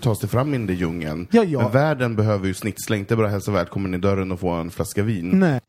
[0.00, 1.26] ta sig fram i den där djungeln.
[1.30, 1.62] Ja, ja.
[1.62, 5.02] Men världen behöver ju snitsla, inte bara hälsa välkommen i dörren och få en flaska
[5.02, 5.30] vin.
[5.40, 5.60] Nej.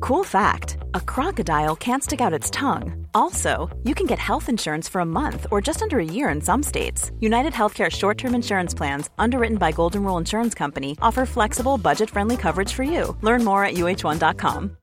[0.00, 3.06] Cool fact a crocodile can't stick out its tongue.
[3.14, 6.40] Also, you can get health insurance for a month or just under a year in
[6.40, 7.12] some states.
[7.20, 12.10] United Healthcare short term insurance plans, underwritten by Golden Rule Insurance Company, offer flexible, budget
[12.10, 13.16] friendly coverage for you.
[13.22, 14.76] Learn more at uh1.com.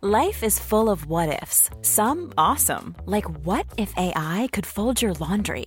[0.00, 5.14] Life is full of what ifs, some awesome, like what if AI could fold your
[5.14, 5.66] laundry?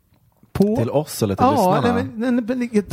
[0.53, 0.75] på...
[0.75, 1.93] Till oss eller till ja, lyssnarna?
[2.15, 2.85] nej, nej, men, till,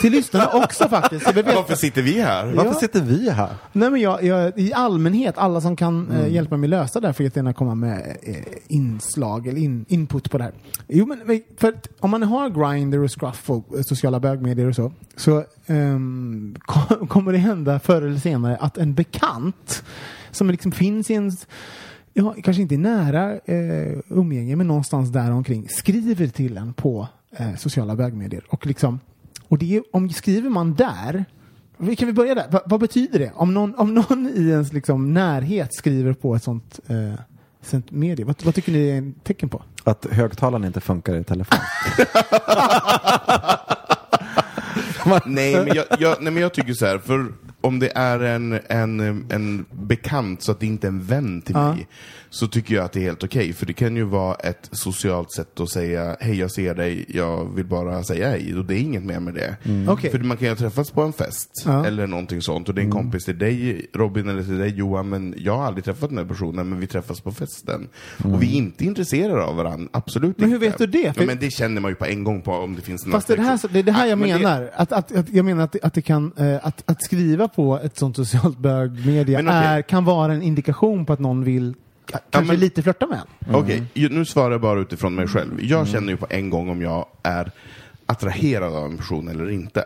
[0.00, 1.26] till lyssnarna också faktiskt.
[1.26, 2.46] Varför sitter vi här?
[2.46, 2.74] Varför Ja.
[2.74, 3.48] sitter vi här?
[3.72, 6.16] Nej, men jag, jag, I allmänhet, alla som kan Mm.
[6.22, 8.36] eh, hjälpa mig lösa det här får jättegärna komma med eh,
[8.68, 10.52] inslag eller in, input på det här.
[10.88, 14.74] Jo, men för att om man har Grindr och Scruff och eh, sociala bögmedier och
[14.74, 15.44] så, så
[16.60, 19.82] kom, kommer det hända förr eller senare att en bekant
[20.30, 21.46] som liksom finns i ens
[22.12, 27.54] Ja, kanske inte nära eh, umgänge, men någonstans där omkring skriver till en på eh,
[27.56, 28.44] sociala bögmedier.
[28.48, 29.00] Och, liksom,
[29.48, 31.24] och det är, om skriver man där
[31.98, 32.48] kan vi börja där?
[32.50, 33.32] Va, vad betyder det?
[33.34, 37.12] Om någon, om någon i ens liksom, närhet skriver på ett sånt, eh,
[37.62, 39.62] sånt medie, vad, vad tycker ni är en tecken på?
[39.84, 41.58] Att högtalaren inte funkar i telefon.
[45.26, 48.60] Nej men, jag, jag, nej, men jag tycker så här, för om det är en,
[48.68, 49.00] en,
[49.30, 51.74] en bekant så att det inte är en vän till Ja.
[51.74, 51.88] mig,
[52.32, 53.52] så tycker jag att det är helt okej.
[53.52, 57.54] För det kan ju vara ett socialt sätt att säga, hej jag ser dig, jag
[57.54, 58.54] vill bara säga hej.
[58.56, 59.56] Och det är inget mer med det.
[59.88, 60.10] Okej.
[60.10, 61.86] För man kan ju ha träffats på en fest, Ja.
[61.86, 65.08] eller någonting sånt, och det är en kompis till dig, Robin, eller till dig, Johan,
[65.08, 67.88] men jag har aldrig träffat den här personen, men vi träffas på festen.
[68.24, 70.66] Och vi är inte intresserade av varandra, absolut Men hur inte.
[70.68, 71.12] vet du det?
[71.14, 73.12] För- Ja, men det känner man ju på en gång på om det finns en
[73.12, 74.70] Fast det är det här, det är det här jag Ja, men det- menar.
[74.74, 77.78] Att, att, att, jag menar att, det- att, det kan, eh, att, att skriva på
[77.82, 79.68] ett sånt socialt bögmedia Men okej.
[79.68, 81.74] är, kan vara en indikation på att någon vill
[82.30, 83.54] kanske men- lite flörta med en.
[83.54, 85.64] Okej, ju- nu svarar jag bara utifrån mig själv.
[85.64, 87.50] Jag känner ju på en gång om jag är
[88.06, 89.84] attraherad av en person eller inte.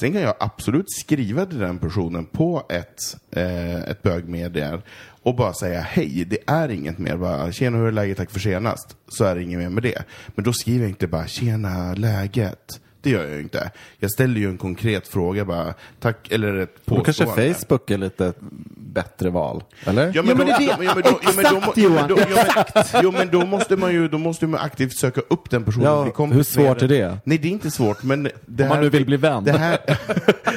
[0.00, 4.82] Sen kan jag absolut skriva till den personen på ett, eh, ett bögmedia
[5.22, 7.16] och bara säga hej, det är inget mer.
[7.16, 8.16] Bara, Tjena, hur är läget?
[8.16, 8.96] Tack för senast.
[9.08, 10.02] Så är det inget mer med det.
[10.26, 12.80] Men då skriver jag inte bara tjena, läget.
[13.00, 13.70] Det gör jag ju inte.
[13.98, 17.54] Jag ställer ju en konkret fråga bara, tack, eller ett Då kanske påstående.
[17.54, 18.32] Facebook är lite
[18.76, 19.64] bättre val?
[19.84, 20.12] Eller?
[20.14, 20.64] Ja men då, det är det.
[20.64, 22.08] ja, men då, ja, men då, Exakt, ja, men Johan.
[22.08, 25.50] då, ja, men, jo, men då måste man ju då måste man aktivt söka upp
[25.50, 27.18] den personen Ja, och bli kompis hur svårt med är det?
[27.24, 29.44] Nej, det är inte svårt, men det Om man här, nu vill bli vän.
[29.44, 29.78] Det här,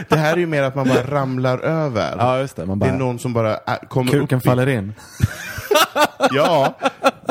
[0.10, 2.16] det här är ju mer att man bara ramlar över.
[2.18, 2.66] Ja, just det.
[2.66, 3.58] Man Det bara, är någon som bara äh,
[3.90, 4.94] kommer kuken upp i- faller in.
[6.32, 6.78] Ja,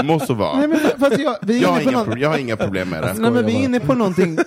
[0.02, 0.56] måste vara.
[0.58, 2.38] Nej, men, fast jag, vi är jag, har inne på inga något, pro- jag har
[2.38, 3.14] inga problem med det.
[3.18, 4.38] Nej, men vi är inne på någonting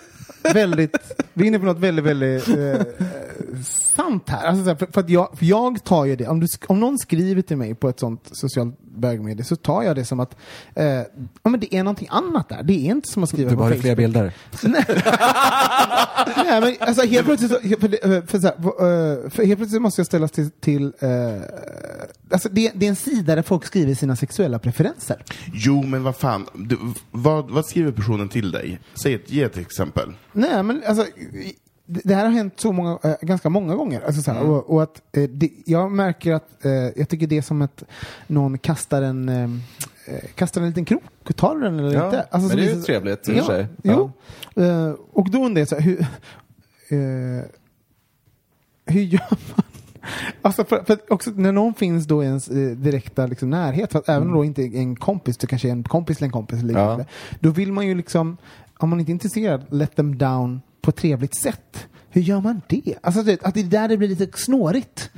[0.53, 0.97] väldigt,
[1.33, 2.81] vi är inne på något väldigt, väldigt eh, eh
[3.93, 4.47] sant här.
[4.47, 7.41] Alltså, för, för, att jag, för jag tar ju det, om, du, om någon skriver
[7.41, 10.35] till mig på ett sånt socialt bögmedie så tar jag det som att
[10.75, 10.85] eh,
[11.43, 12.63] ja, men det är någonting annat där.
[12.63, 13.81] Det är inte som att skriva Du på har Facebook.
[13.81, 14.33] fler bilder.
[16.45, 19.99] Nej, men alltså helt plötsligt, så, för, för, så här, eh, för helt plötsligt måste
[19.99, 21.09] jag ställas till, till eh,
[22.31, 25.23] alltså det, det är en sida där folk skriver sina sexuella preferenser.
[25.53, 26.47] Jo, men vad fan.
[26.53, 26.77] Du,
[27.11, 28.79] vad, vad skriver personen till dig?
[29.03, 30.13] Säg ett, ge ett exempel.
[30.31, 31.05] Nej, men alltså,
[32.03, 34.01] det här har hänt så många, eh, ganska många gånger.
[34.05, 34.51] Alltså, så här, Mm.
[34.51, 37.83] och, och att eh, det, jag märker att eh, jag tycker det är som att
[38.27, 39.61] någon kastar en,
[40.35, 41.03] kastar en liten krok.
[41.35, 42.21] Tar du den eller Ja, inte?
[42.21, 43.67] Alltså, men det är ju visar- trevligt i och ja, för sig.
[43.83, 44.11] Jo.
[44.55, 45.99] Eh, och då undrar jag så här, hur,
[46.89, 47.43] eh,
[48.85, 49.65] hur gör man?
[50.41, 54.09] Alltså för, för också när någon finns då i ens direkta liksom, närhet, för att
[54.09, 56.59] även om då inte är en kompis, det kanske är en kompis till en kompis
[56.59, 57.05] eller liknande,
[57.39, 58.37] då vill man ju liksom,
[58.77, 61.87] om man inte är intresserad, let them down på ett trevligt sätt.
[62.09, 62.95] Hur gör man det?
[63.01, 65.11] Alltså att det är där det blir lite snårigt.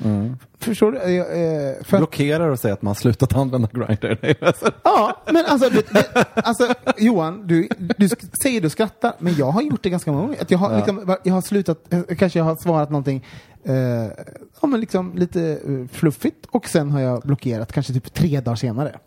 [0.60, 0.98] Förstår du?
[0.98, 4.36] Eh, eh, för Blockerar och säger att man har slutat använda Grindr.
[4.84, 8.10] Ja, men alltså, det, det, alltså Johan, du, du
[8.44, 10.42] säger du skrattar, men jag har gjort det ganska många gånger.
[10.42, 13.26] Att jag, har, liksom, jag har slutat, eh, kanske jag har svarat någonting
[13.64, 13.76] eh,
[14.62, 18.56] ja, men liksom lite eh, fluffigt och sen har jag blockerat kanske typ tre dagar
[18.56, 19.00] senare.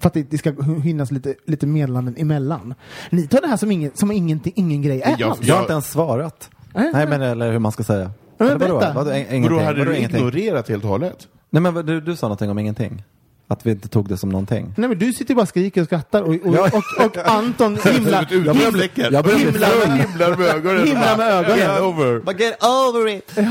[0.00, 2.74] För att det, det ska hinnas lite, lite meddelanden emellan.
[3.10, 5.38] Ni tar det här som ingen, som ingenting, ingen grej är Jag- alls.
[5.42, 6.50] Jag har inte ens svarat.
[6.74, 8.10] Nej, Nej, men eller hur man ska säga.
[8.38, 8.74] men Eller vadå?
[8.74, 9.42] Vadå, Vadå, ingenting?
[9.60, 10.18] hade Vadå, du ingenting?
[10.28, 11.28] ignorerat helt och hållet?
[11.50, 13.02] Nej, men du, du sa någonting om ingenting.
[13.48, 14.74] Att vi inte tog det som någonting.
[14.76, 16.70] Nej men du sitter bara och skriker och skrattar och, och, Ja.
[16.98, 20.86] och, och Anton himlar, Jag börjar jag himlar, himlar med ögonen.
[20.86, 21.58] Himlar med ögonen.
[21.58, 22.20] Get over.
[22.20, 23.38] But get over it!
[23.38, 23.44] Uh,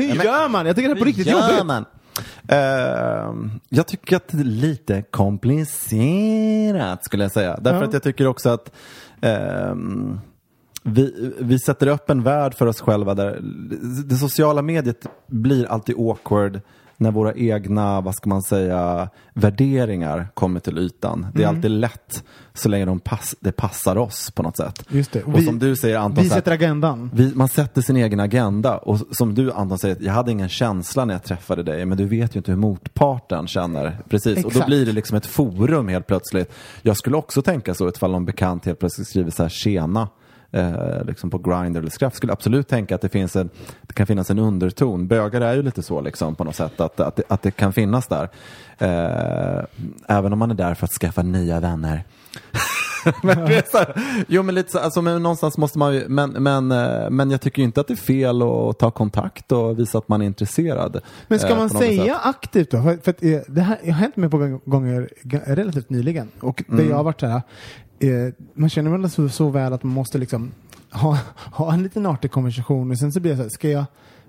[0.00, 0.66] hur gör man?
[0.66, 1.66] Jag tycker det är på riktigt gör jobbigt.
[1.66, 1.84] man?
[2.48, 7.56] Ehm, jag tycker att det är lite komplicerat skulle jag säga.
[7.60, 7.86] Därför Ja.
[7.86, 8.72] att jag tycker också att
[9.20, 10.18] ehm,
[10.82, 13.38] vi, vi sätter upp en värld för oss själva där
[14.08, 16.60] det sociala mediet blir alltid awkward
[16.98, 21.26] när våra egna, vad ska man säga, värderingar kommer till ytan.
[21.34, 21.56] Det är Mm.
[21.56, 22.24] alltid lätt
[22.54, 24.82] så länge de pass, det passar oss på något sätt.
[24.88, 25.22] Just det.
[25.22, 27.10] Och Vi- som du säger Anton, Vi här- sätter agendan.
[27.14, 31.04] vi, man sätter sin egen agenda och som du Anton säger, jag hade ingen känsla
[31.04, 33.98] när jag träffade dig, men du vet ju inte hur motparten känner.
[34.08, 34.66] Precis, och då Exakt.
[34.66, 36.52] blir det liksom ett forum helt plötsligt.
[36.82, 40.08] Jag skulle också tänka så ifall någon bekant helt plötsligt skriver så här tjena.
[40.56, 43.50] Eh, liksom på Grindr eller Scruff skulle absolut tänka att det, finns en,
[43.82, 45.08] det kan finnas en underton.
[45.08, 47.72] Bögar är ju lite så liksom på något sätt att, att, det, att det kan
[47.72, 48.28] finnas där.
[48.78, 49.64] Eh,
[50.08, 52.04] även om man är där för att skaffa nya vänner.
[53.22, 56.30] men det är här, jo men lite så, alltså, men någonstans måste man ju, men,
[56.30, 59.98] men, eh, men jag tycker inte att det är fel att ta kontakt och visa
[59.98, 61.00] att man är intresserad.
[61.28, 62.22] Men ska eh, man säga sätt.
[62.24, 62.82] aktivt då?
[62.82, 65.08] För, för att, eh, det här har hänt mig på gånger
[65.46, 66.28] relativt nyligen.
[66.40, 66.90] Och där Mm.
[66.90, 67.42] jag har varit så här,
[67.98, 70.52] eh, man känner väl så, så väl att man måste liksom
[70.92, 71.18] ha,
[71.52, 73.84] ha en liten artig konversation och sen så blir jag så här, ska jag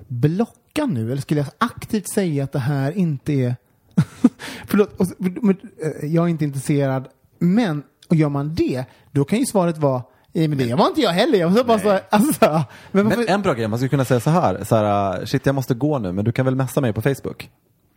[0.08, 3.56] blocka nu eller skulle jag aktivt säga att det här inte är
[4.68, 7.08] Förlåt, och, men, eh, jag är inte intresserad.
[7.40, 10.04] Men och gör man det, då kan ju svaret vara
[10.34, 11.38] "Eh, men det var inte jag heller.
[11.40, 14.20] Jag var bara så alltså, men varför, Men en bra grej, man skulle kunna säga
[14.20, 16.94] så här, så här, shit jag måste gå nu, men du kan väl messa mig
[16.94, 17.50] på Facebook?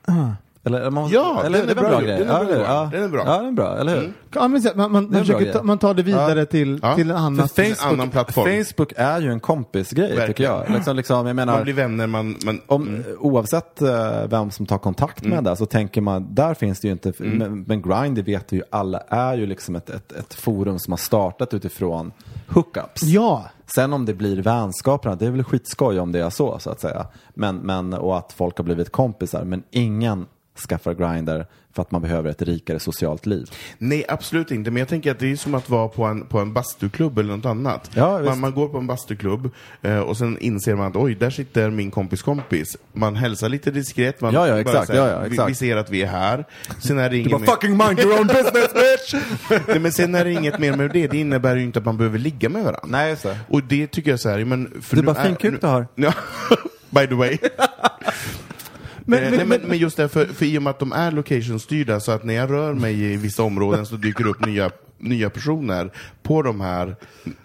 [0.05, 0.31] Ah.
[0.65, 2.19] Eller, man, Ja, eller, den är det väl bra, grej?
[2.19, 2.89] den är Ja, bra, eller- ja.
[2.93, 3.23] den är bra.
[3.27, 4.13] Ja, den är bra, eller hur?
[4.35, 6.47] Ja, men, man, man, Det är en man, försöker ta, man tar det vidare Ja.
[6.47, 7.49] till, till en annan.
[7.49, 8.65] Facebook, annan plattform.
[8.65, 10.53] Facebook är ju en kompisgrej tycker Verkligen.
[10.53, 10.71] jag.
[10.71, 12.37] Liksom, liksom, jag menar, Man blir vänner, man...
[12.45, 13.03] man om, mm.
[13.19, 16.93] Oavsett eh, vem som tar kontakt med det så tänker man, där finns det ju
[16.93, 20.79] inte, men, men Grind, det vet ju alla, är ju liksom ett, ett, ett forum
[20.79, 22.13] som har startat utifrån
[22.49, 23.03] hookups.
[23.03, 23.45] Ja,
[23.75, 26.81] Sen om det blir vänskaper, det är väl skitskoj om det är så, så att
[26.81, 27.07] säga.
[27.35, 30.27] Men, men, och att folk har blivit kompisar, men ingen
[30.61, 31.45] skaffar Grindr
[31.75, 33.51] för att man behöver ett rikare socialt liv.
[33.79, 34.71] Nej, absolut inte.
[34.71, 37.37] Men jag tänker att det är som att vara på en, på en bastuklubb eller
[37.37, 37.91] något annat.
[37.95, 39.51] Ja, man, man går på en bastuklubb
[39.83, 42.77] eh, och sen inser man att oj, där sitter min kompis kompis.
[42.93, 44.21] Man hälsar lite diskret.
[44.21, 45.51] Man Ja, ja, exakt, säger, ja, ja, vi, exakt.
[45.51, 46.45] vi ser att vi är här.
[46.79, 47.47] Sen är det Du inget bara mer...
[47.47, 49.15] fucking mind your own business bitch!
[49.69, 51.07] Nej, men sen är det inget mer med det.
[51.07, 52.89] Det innebär ju inte att man behöver ligga med varandra.
[52.89, 53.39] Nej, just det.
[53.49, 54.83] Och det tycker jag så här, men...
[54.83, 55.87] För nu bara fin kuk du har.
[56.91, 57.39] By the way.
[59.05, 60.93] Men- Eh, men- nej, men, men just det, för, för i och med att de
[60.93, 64.47] är location-styrda, så att när jag rör mig i vissa områden så dyker det upp
[64.47, 65.93] nya, nya personer
[66.23, 66.97] på de här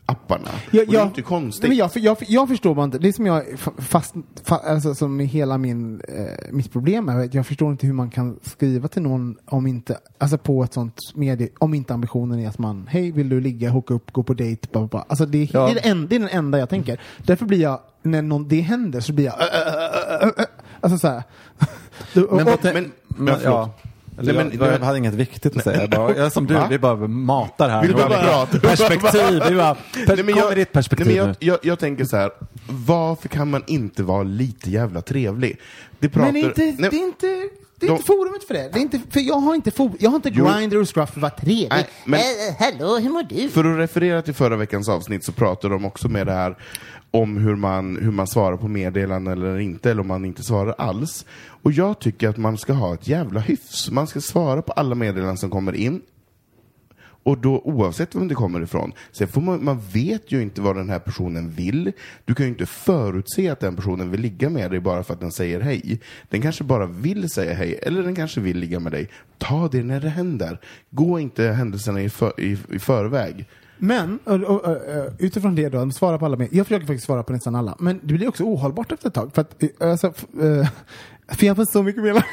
[0.06, 0.50] apparna.
[0.72, 1.68] Jag, och det är jag, inte konstigt.
[1.70, 2.98] Men jag, jag, jag förstår bara inte.
[2.98, 7.10] Det är som jag fa- fast, fa, alltså, som är hela min, eh, mitt problem
[7.10, 10.64] är att jag förstår inte hur man kan skriva till någon om inte, alltså på
[10.64, 14.12] ett sånt medie, om inte ambitionen är att man, hej vill du ligga, hooka upp,
[14.12, 15.06] gå på dejt, bla, bla, bla.
[15.10, 15.72] Alltså det, är- Ja.
[15.74, 17.02] det, är en, det är den enda jag tänker.
[17.26, 20.45] Därför blir jag, när någon, det händer så blir jag, äh, äh.
[20.86, 21.24] Alltså så här.
[22.14, 23.74] Du- och- Men, och- men- men, ja.
[24.20, 25.82] Eller, Nej, men- jag, jag hade inget viktigt att säga.
[25.82, 27.82] Jag, bara, jag som du, vi bara matar här.
[27.82, 28.46] Vill du bara?
[28.62, 29.42] Perspektiv.
[29.50, 32.06] Vi bara, per, Nej, men kom med ditt perspektiv nej, men jag, jag, jag tänker
[32.06, 32.32] så här,
[32.68, 35.60] varför kan man inte vara lite jävla trevlig?
[36.00, 37.28] Det pratar, Men inte, nej, det är inte,
[37.80, 38.70] det är De- inte forumet för det.
[38.74, 40.46] det är inte, för jag har inte, for, jag har inte Jo.
[40.58, 41.68] Grindr och Scruff för att vara trevlig.
[41.72, 42.26] Nej, men- Eh,
[42.60, 43.50] hallå, hur mår du?
[43.50, 46.56] För att referera till förra veckans avsnitt så pratar de också med det här
[47.16, 50.76] om hur man, hur man svarar på meddelanden eller inte, eller om man inte svarar
[50.78, 51.26] alls.
[51.64, 53.92] Och jag tycker att man ska ha ett jävla hyfs.
[53.92, 56.02] Man ska svara på alla meddelanden som kommer in.
[57.24, 58.92] Och då oavsett vem det kommer ifrån.
[59.12, 61.92] Sen får man, man vet ju inte vad den här personen vill.
[62.26, 65.20] Du kan ju inte förutse att den personen vill ligga med dig bara för att
[65.20, 66.00] den säger hej.
[66.30, 69.10] Den kanske bara vill säga hej, eller den kanske vill ligga med dig.
[69.38, 70.60] Ta det när det händer.
[70.90, 73.48] Gå inte händelserna i, för, i, i förväg.
[73.86, 74.78] Men, och, och, och,
[75.20, 76.48] utifrån det då, svara på alla med.
[76.52, 77.76] Jag försöker faktiskt svara på nästan alla.
[77.80, 79.32] Men det blir också ohållbart efter ett tag.
[79.36, 80.68] För att, eh, alltså, f- eh,
[81.36, 82.14] för jag får så mycket mer.
[82.14, 82.24] Nej,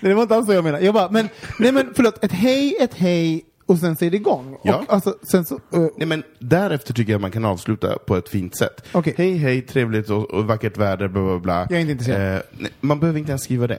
[0.00, 0.84] det var inte alls så jag menade.
[0.84, 4.16] Jag bara, men, nej men förlåt, ett hej, ett hej och sen så är det
[4.16, 4.56] igång.
[4.64, 4.76] Ja.
[4.76, 8.28] Och, alltså, sen så, eh, Nej, men därefter tycker jag man kan avsluta på ett
[8.28, 8.84] fint sätt.
[8.92, 9.14] Okej.
[9.16, 11.60] Hej, hej, trevligt och, och vackert väder, bla bla bla.
[11.70, 12.36] Jag är inte intresserad.
[12.36, 13.78] Eh, nej, man behöver inte ens skriva det.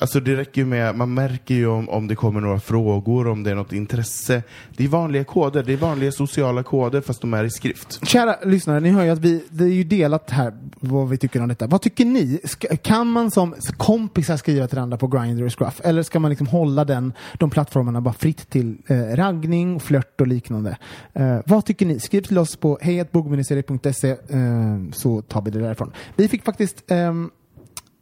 [0.00, 3.42] Alltså det räcker ju med, man märker ju om, om det kommer några frågor, om
[3.42, 4.42] det är något intresse.
[4.76, 8.06] Det är vanliga koder, det är vanliga sociala koder fast de är i skrift.
[8.06, 11.42] Kära lyssnare, ni hör ju att vi, det är ju delat här vad vi tycker
[11.42, 11.66] om detta.
[11.66, 12.40] Vad tycker ni?
[12.44, 15.80] Ska, kan man som kompisar skriva till varandra på Grindr och Scruff?
[15.84, 20.26] Eller ska man liksom hålla den, de plattformarna bara fritt till eh, raggning, flört och
[20.26, 20.76] liknande?
[21.12, 22.00] Eh, vad tycker ni?
[22.00, 24.16] Skriv till oss på hejatbogministeriet.se eh,
[24.92, 25.92] så tar vi det därifrån.
[26.16, 27.12] Vi fick faktiskt eh,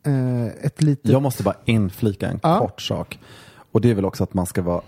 [0.04, 1.10] eh, ett litet...
[1.12, 2.58] Jag måste bara inflika en Ja.
[2.58, 3.18] kort sak.
[3.72, 4.80] Och det är väl också att man ska vara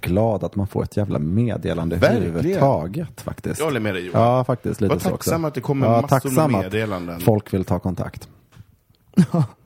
[0.00, 2.26] glad att man får ett jävla meddelande Verkligen.
[2.28, 3.58] överhuvudtaget faktiskt.
[3.58, 4.22] Jag håller med dig Johan.
[4.22, 4.80] Ja, faktiskt.
[4.80, 5.48] Lite Var så tacksam också.
[5.48, 7.20] att det kommer ja, massor med tacksam att meddelanden.
[7.20, 8.28] Folk vill ta kontakt.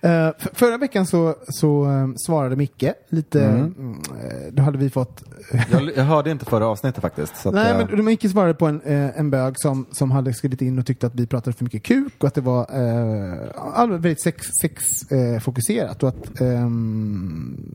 [0.00, 3.96] Eh, för, förra veckan så, så eh, svarade Micke lite, mm.
[4.22, 5.24] eh, då hade vi fått
[5.70, 7.44] Jag, jag hörde inte förra avsnittet faktiskt.
[7.52, 10.78] Nej, eh, men Micke svarade på en, eh, en bög som, som hade skrivit in
[10.78, 13.38] och tyckte att vi pratade för mycket kuk och att det var eh,
[13.74, 17.74] allmänt väldigt sexfokuserat sex, eh, fokuserat och att ehm,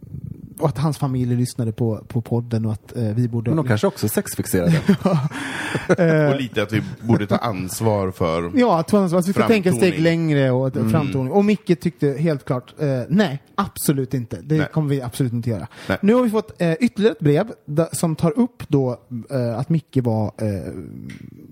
[0.60, 3.49] och att hans familj lyssnade på, på podden och att eh, vi borde...
[3.49, 4.82] men de kanske också är sexfixerade.
[6.34, 8.51] Och lite att vi borde ta ansvar för...
[8.56, 10.89] Ja, att, att vi får tänka steg längre och mm.
[10.89, 11.32] framtoning.
[11.32, 14.41] Och Micke tyckte helt klart, eh, nej, absolut inte.
[14.41, 14.68] Det Nej.
[14.74, 15.68] kommer vi absolut inte göra.
[15.89, 15.97] Nej.
[16.01, 18.99] Nu har vi fått eh, ytterligare ett brev da, som tar upp då
[19.30, 20.47] eh, att Micke var eh,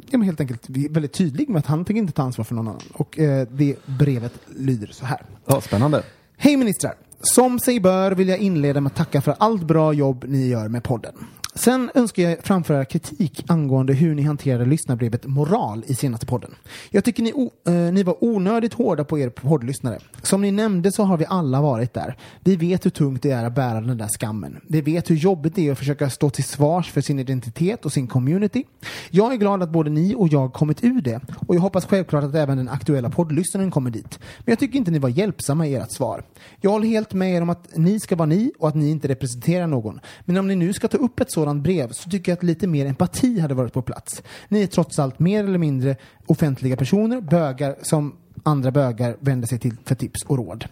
[0.10, 2.82] ja, helt enkelt väldigt tydlig med att han tänker inte ta ansvar för någon annan.
[2.94, 5.22] Och eh, det brevet lyder så här.
[5.46, 6.04] Ja, spännande.
[6.38, 6.94] Hej ministrar!
[7.24, 10.68] Som sig bör vill jag inleda med att tacka för allt bra jobb ni gör
[10.68, 11.14] med podden.
[11.56, 16.56] Sen önskar jag framföra kritik angående hur ni hanterade lyssnarbrevet Moral i senaste podden.
[16.90, 20.00] Jag tycker ni, o- eh, ni var onödigt hårda på er poddlyssnare.
[20.22, 22.18] Som ni nämnde så har vi alla varit där.
[22.44, 24.62] Vi vet hur tungt det är att bära den där skammen.
[24.68, 27.94] Vi vet hur jobbigt det är att försöka stå till svars för sin identitet och
[27.94, 28.64] sin community.
[29.10, 32.24] Jag är glad att både ni och jag kommit ur det och jag hoppas självklart
[32.24, 34.20] att även den aktuella poddlyssnaren kommer dit.
[34.40, 36.24] Men jag tycker inte ni var hjälpsamma i ert svar.
[36.62, 39.08] Jag håller helt med er om att ni ska vara ni och att ni inte
[39.08, 40.00] representerar någon.
[40.26, 42.44] Men om ni nu ska ta upp ett så sådant brev så tycker jag att
[42.44, 44.24] lite mer empati hade varit på plats.
[44.50, 49.60] Ni är trots allt mer eller mindre offentliga personer, bögar som andra bögar vänder sig
[49.60, 50.66] till för tips och råd.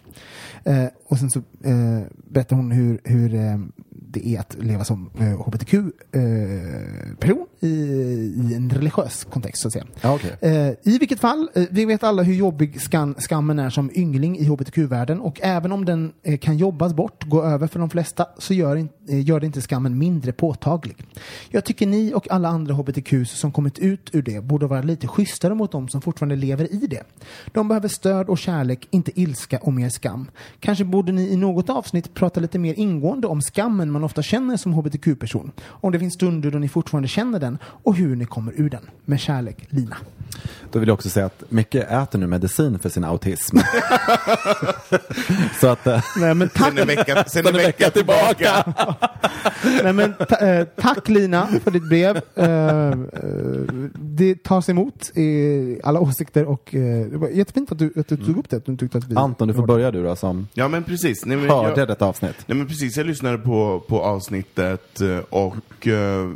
[0.64, 3.58] Eh, och sen så eh, berättar hon hur, hur eh,
[3.90, 9.72] det är att leva som eh, hbtq-person eh, i, i en religiös kontext så att
[9.72, 9.86] säga.
[10.00, 10.36] Ja, okej.
[10.40, 14.38] Eh, I vilket fall, eh, vi vet alla hur jobbig skan, skammen är som yngling
[14.38, 18.26] i hbtq-världen och även om den eh, kan jobbas bort, gå över för de flesta,
[18.38, 20.96] så gör, in, eh, gör det inte skammen mindre påtaglig.
[21.48, 25.06] Jag tycker ni och alla andra hbtqs som kommit ut ur det borde vara lite
[25.06, 27.02] schysstare mot de som fortfarande lever i det.
[27.52, 30.30] De behöver stöd och kärlek, inte ilska och mer skam.
[30.60, 34.56] Kanske borde ni i något avsnitt prata lite mer ingående om skammen man ofta känner
[34.56, 35.52] som hbtq-person.
[35.66, 38.82] Om det finns stunder då ni fortfarande känner den och hur ni kommer ur den.
[39.04, 39.96] Med kärlek, Lina.
[40.72, 43.58] Då vill jag också säga att Micke äter nu medicin för sin autism.
[45.60, 45.86] så att...
[45.86, 48.74] eh, Nej, men tack, Sen en vecka, sen en vecka tillbaka.
[49.82, 52.20] nej, men eh, tack Lina för ditt brev.
[52.34, 52.46] Eh,
[52.90, 52.94] eh,
[53.94, 58.16] det tas emot i alla åsikter och eh, det var jättefint att du, att du
[58.16, 58.56] tog upp det.
[58.56, 61.24] Att du tyckte att vi Anton, du får börja du då som Ja men precis.
[61.26, 62.36] Nej, men hörde jag, detta avsnitt.
[62.46, 65.56] nej, men precis, jag lyssnade på, på avsnittet eh, och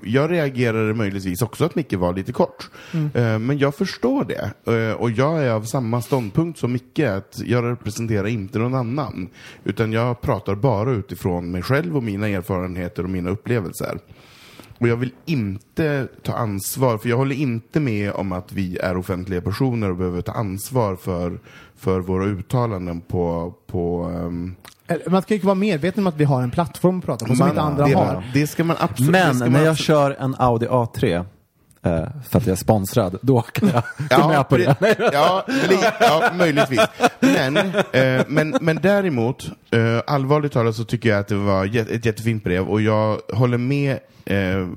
[0.05, 2.71] jag reagerade möjligtvis också att Micke var lite kort.
[3.15, 4.73] Eh, men jag förstår det.
[4.73, 9.29] Eh, och jag är av samma ståndpunkt som Micke, att jag representerar inte någon annan.
[9.65, 13.99] Utan jag pratar bara utifrån mig själv och mina erfarenheter och mina upplevelser.
[14.79, 18.97] Och jag vill inte ta ansvar, för jag håller inte med om att vi är
[18.97, 21.39] offentliga personer och behöver ta ansvar för,
[21.77, 24.11] för våra uttalanden på, på
[24.87, 27.35] Eller, Man ska ju vara medveten om att vi har en plattform att prata på
[27.35, 28.25] som inte andra det, har.
[28.35, 31.25] Det ska man absolut Men ska när man jag absolut- kör en Audi A3 eh,
[32.29, 33.83] för att jag är sponsrad, då kan jag
[34.21, 34.77] gå med på det.
[35.13, 35.47] ja,
[36.01, 36.81] ja, möjligtvis.
[37.21, 42.07] Men, eh, men, men däremot, eh, allvarligt talat så tycker jag att det var ett
[42.07, 44.69] jättefint brev och jag håller med eh,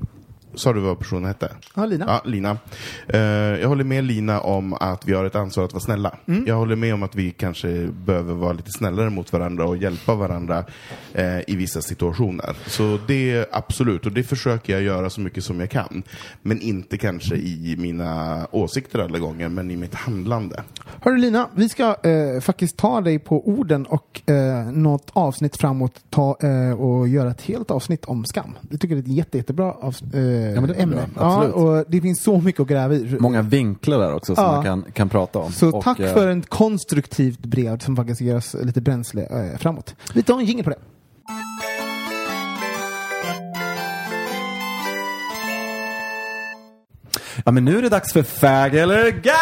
[0.54, 1.50] Sa du vad personen hette?
[1.74, 2.04] Ja, Lina.
[2.08, 2.58] Ja, Lina.
[3.08, 3.20] Eh,
[3.60, 6.16] jag håller med Lina om att vi har ett ansvar att vara snälla.
[6.26, 6.44] Mm.
[6.46, 10.14] Jag håller med om att vi kanske behöver vara lite snällare mot varandra och hjälpa
[10.14, 10.64] varandra
[11.12, 12.56] eh, i vissa situationer.
[12.66, 16.02] Så det absolut, och det försöker jag göra så mycket som jag kan.
[16.42, 20.62] Men inte kanske i mina åsikter alla gånger, men i mitt handlande.
[21.00, 26.00] Hörru Lina, vi ska eh, faktiskt ta dig på orden och eh, något avsnitt framåt
[26.10, 26.38] ta
[26.78, 28.58] och göra ett helt avsnitt om skam.
[28.70, 29.96] Jag tycker det är ett jätte, jättebra av,
[30.38, 31.06] eh, men det ämne.
[31.16, 33.16] ja, och det finns så mycket att gräva i.
[33.20, 34.52] Många vinklar där också som Ja.
[34.52, 35.52] man kan, kan prata om.
[35.52, 39.58] Så Och, tack eh, för ett konstruktivt brev som faktiskt ger oss lite bränsle eh,
[39.58, 39.94] framåt.
[40.14, 40.78] Vi tar en jingel på det.
[47.44, 49.34] Ja men nu är det dags för Fag eller Gag!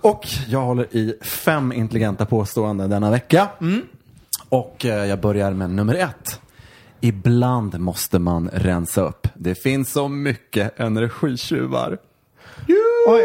[0.00, 3.48] Och jag håller i fem intelligenta påståenden denna vecka.
[4.48, 6.40] Och eh, jag börjar med nummer ett.
[7.04, 9.28] Ibland måste man rensa upp.
[9.34, 11.98] Det finns så mycket energitjuvar.
[13.08, 13.22] Oj.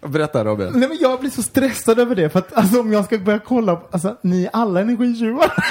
[0.08, 0.68] Berätta Robin.
[0.74, 3.38] Nej, men jag blir så stressad över det för att alltså, om jag ska börja
[3.38, 5.52] kolla, på- alltså ni är alla energitjuvar.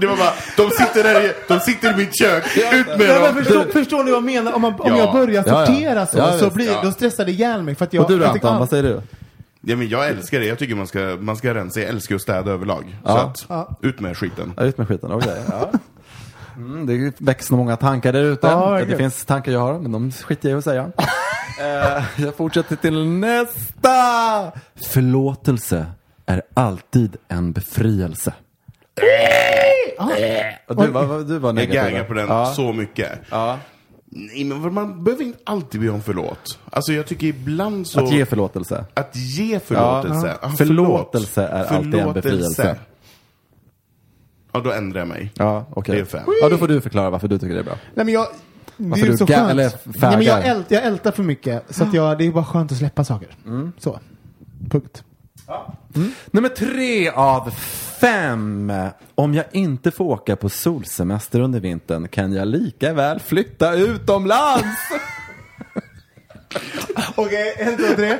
[0.00, 3.34] Det var bara, de sitter där i, de sitter i mitt kök, ut med dem!
[3.44, 4.52] förstår, förstår ni vad jag menar?
[4.52, 4.98] Om, man, om Ja.
[4.98, 5.66] jag börjar Ja, ja.
[5.66, 6.80] sortera så, Ja, så blir, ja.
[6.82, 7.74] då stressar det ihjäl mig.
[7.74, 9.00] För att jag, Och du då Anton, vad säger du?
[9.60, 12.20] Ja, men jag älskar det, jag tycker man ska, man ska rensa, jag älskar att
[12.22, 12.96] städa överlag.
[13.04, 13.78] Så att, Ja.
[13.82, 14.52] ut med skiten.
[14.56, 15.42] Ja, ut med skiten, okej.
[15.50, 15.70] Ja.
[16.56, 18.46] Mm, det väcks nog många tankar där ute.
[18.46, 20.90] Ja, det finns tankar jag har, men de skiter jag i att säga.
[21.60, 24.52] Eh, jag fortsätter till nästa!
[24.90, 25.86] Förlåtelse
[26.26, 28.32] är alltid en befrielse.
[30.68, 31.74] Och du, var, du var Jag negativ.
[31.82, 32.46] gaggar på den Ja.
[32.46, 33.10] så mycket.
[33.30, 33.58] Ja.
[34.08, 36.58] Nej, men man behöver inte alltid be om förlåt.
[36.70, 38.04] Alltså jag tycker ibland så...
[38.04, 38.84] Att ge förlåtelse.
[38.94, 40.36] Att ge förlåtelse.
[40.42, 40.48] Ja.
[40.48, 41.70] Ah, Förlåtelse förlåt.
[41.70, 42.76] är alltid en befrielse.
[44.52, 45.32] Ja, då ändrar jag mig.
[45.34, 45.94] Ja, okej.
[45.94, 46.22] Det är fem.
[46.42, 47.78] Ja, då får du förklara varför du tycker det är bra.
[47.94, 48.26] Nej, men jag,
[48.76, 49.50] det Varför är ju du så ga- skönt.
[49.50, 51.62] eller ja, men jag, ält, jag ältar för mycket.
[51.74, 53.28] Så att jag, det är bara skönt att släppa saker.
[53.78, 54.00] Så.
[54.70, 55.04] Punkt.
[56.30, 57.50] Nummer tre av
[58.00, 58.72] fem.
[59.14, 64.64] Om jag inte får åka på solsemester under vintern kan jag lika väl flytta utomlands.
[67.14, 68.08] Okej, en, två, tre.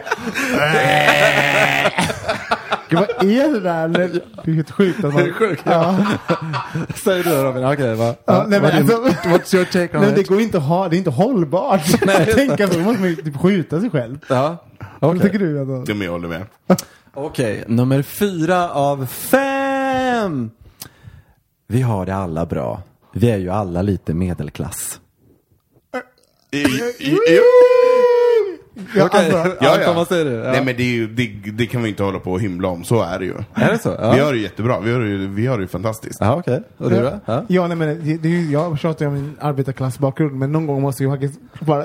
[2.89, 3.89] Gud, vad är det där?
[3.89, 5.05] Det är helt sjukt.
[5.05, 5.97] Att man, Det är sjukt, ja.
[7.05, 7.65] Säger du Robin?
[7.65, 8.15] Okej, va?
[8.25, 10.29] Ja, nej, men Vad alltså, what's your take on nej, det it?
[10.29, 12.07] går inte ha, det är inte hållbart.
[12.07, 14.19] Nej, tänka så, då måste man ju typ skjuta sig själv.
[14.29, 14.57] Ja,
[15.01, 15.23] Vad okej.
[15.23, 15.61] tycker du?
[15.61, 15.93] Alltså?
[15.93, 16.43] Ja, men jag håller med.
[17.15, 19.56] Okej, nummer fyra av fem.
[20.27, 20.51] Ehm,
[21.67, 22.83] vi har det alla bra.
[23.13, 25.01] Vi är ju alla lite medelklass.
[28.77, 30.31] I, i, i, Ja, alltså, Anton, vad säger du?
[30.31, 30.53] Ja.
[30.53, 32.85] Nej men det, är ju, det, det kan vi inte hålla på och hymla om,
[32.85, 33.35] så är det ju.
[33.55, 33.97] Är det så?
[34.01, 34.13] Ja.
[34.13, 36.19] Vi har det jättebra, vi har det, vi har det ju fantastiskt.
[36.21, 36.63] Ja, okej.
[36.79, 37.21] Och du då?
[37.25, 37.45] Ja.
[37.49, 40.83] Ja, nej, men det, det ju, jag tjatar ju om min arbetarklassbakgrund, men någon gång
[40.83, 41.85] måste jag faktiskt bara...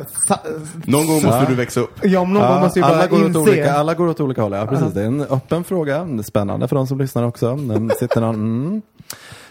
[0.85, 1.99] Någon gång måste du växa upp.
[2.01, 3.39] ja, men någon gång måste jag bara alla, går åt inse...
[3.39, 4.51] olika, alla går åt olika håll.
[4.51, 4.93] Ja, precis.
[4.93, 6.03] Det är en öppen fråga.
[6.03, 7.55] Det är spännande för de som lyssnar också.
[7.55, 8.81] Den sitter någon, mm.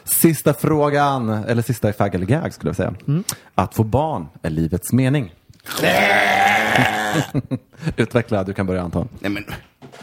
[0.05, 2.95] Sista frågan, eller sista i fag eller gag skulle jag säga.
[3.09, 3.25] Mm.
[3.55, 5.35] Att få barn är livets mening.
[7.97, 9.09] Utveckla, du kan börja Anton.
[9.21, 9.45] Nej men,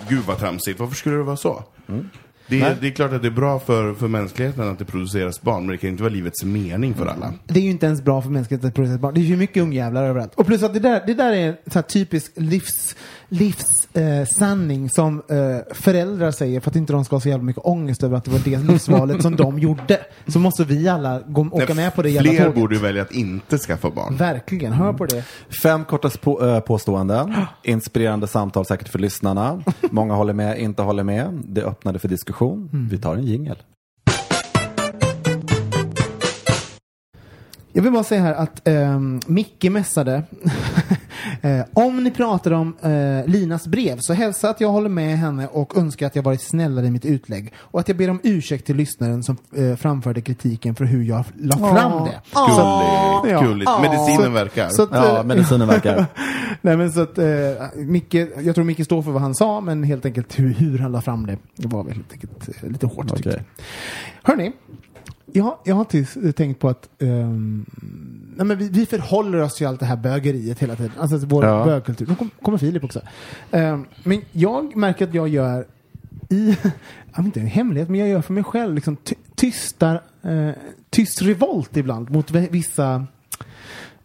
[0.09, 0.79] gud vad tramsigt.
[0.79, 1.63] Varför skulle det vara så?
[1.87, 2.09] Mm.
[2.49, 5.41] Det, är, det är klart att det är bra för, för mänskligheten att det produceras
[5.41, 7.33] barn, men det kan inte vara livets mening för alla.
[7.45, 9.13] Det är ju inte ens bra för mänskligheten att producera barn.
[9.13, 10.33] Det är ju mycket ungjävlar överallt.
[10.35, 12.95] Och plus att det där, det där är en här typisk livs,
[13.29, 17.65] livssanning eh, som eh, föräldrar säger för att inte de ska ha så jävla mycket
[17.65, 19.99] ångest över att det var det livsvalet som de gjorde.
[20.27, 22.55] Så måste vi alla gå, åka med på det jävla Fler tåget.
[22.55, 24.15] borde ju välja att inte skaffa barn.
[24.15, 25.23] Verkligen, hör på det.
[25.63, 27.35] Fem korta spå, äh, påståenden.
[27.63, 29.63] Inspirerande samtal säkert för lyssnarna.
[29.91, 31.41] Många håller med, inte håller med.
[31.45, 32.87] Det öppnade för diskussion.
[32.91, 33.57] Vi tar en jingel.
[37.77, 40.23] Jag vill bara säga här att um, Micke mässade.
[41.41, 45.47] eh, om ni pratar om eh, Linas brev så hälsa att jag håller med henne
[45.47, 47.53] och önskar att jag varit snällare i mitt utlägg.
[47.57, 51.23] Och att jag ber om ursäkt till lyssnaren som eh, framförde kritiken för hur jag
[51.39, 52.21] la fram det.
[52.33, 53.41] Gulligt, Ja.
[53.41, 53.71] gulligt.
[53.81, 54.69] Medicinen verkar.
[54.69, 56.05] Så att, Ja, eh, medicinen verkar.
[56.61, 57.25] Nej men så att eh,
[57.75, 60.91] Micke, jag tror Micke står för vad han sa men helt enkelt hur, hur han
[60.91, 63.43] la fram det, det var väl helt enkelt eh, lite hårt tycker Okej.
[63.57, 64.31] jag.
[64.31, 64.51] Hörni,
[65.37, 65.85] jag, jag har
[66.25, 67.65] eh, tänkt på att ehm,
[68.37, 70.91] nej men vi, vi förhåller oss till allt det här bögeriet hela tiden.
[70.99, 71.65] Alltså vår Ja.
[71.65, 72.05] bögkultur.
[72.07, 73.01] Nu kom, kommer Filip också.
[73.51, 75.65] Ehm, men jag märker att jag gör
[76.29, 76.47] i,
[77.13, 80.49] jag vet inte en hemlighet, men jag gör för mig själv liksom ty, tystar, eh,
[80.89, 83.05] tyst revolt ibland mot vi- vissa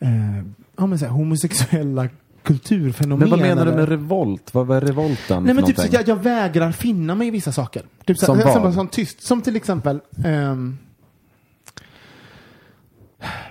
[0.00, 0.36] eh,
[0.76, 2.08] ja, men så här, homosexuella
[2.42, 3.18] kulturfenomen.
[3.18, 4.54] Men vad menar du eller- med revolt?
[4.54, 7.82] Vad, är revolten Nej men typ så jag, jag vägrar finna mig i vissa saker.
[8.04, 8.74] Typ så, Som som, vad?
[8.74, 9.22] som, tyst.
[9.22, 10.78] Som till exempel ehm,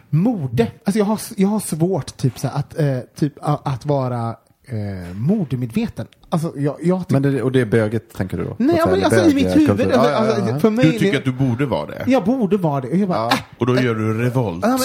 [0.10, 0.68] mode.
[0.86, 4.30] Alltså jag har, jag har svårt typ så här, att, eh, typ, a, att vara
[4.68, 6.08] eh, modemedveten.
[6.30, 8.56] Alltså jag, jag typ, Men det, och det är böget, tänker du då?
[8.60, 9.70] Nej, men alltså i mitt huvud.
[9.70, 10.36] Alltså, Ja, ja, ja.
[10.36, 12.04] alltså, för mig, Du tycker att du borde vara det?
[12.08, 12.88] jag borde vara det.
[12.90, 13.32] Och jag bara, Ja.
[13.32, 14.62] äh, Och då gör du revolt.
[14.66, 14.80] Men, eh,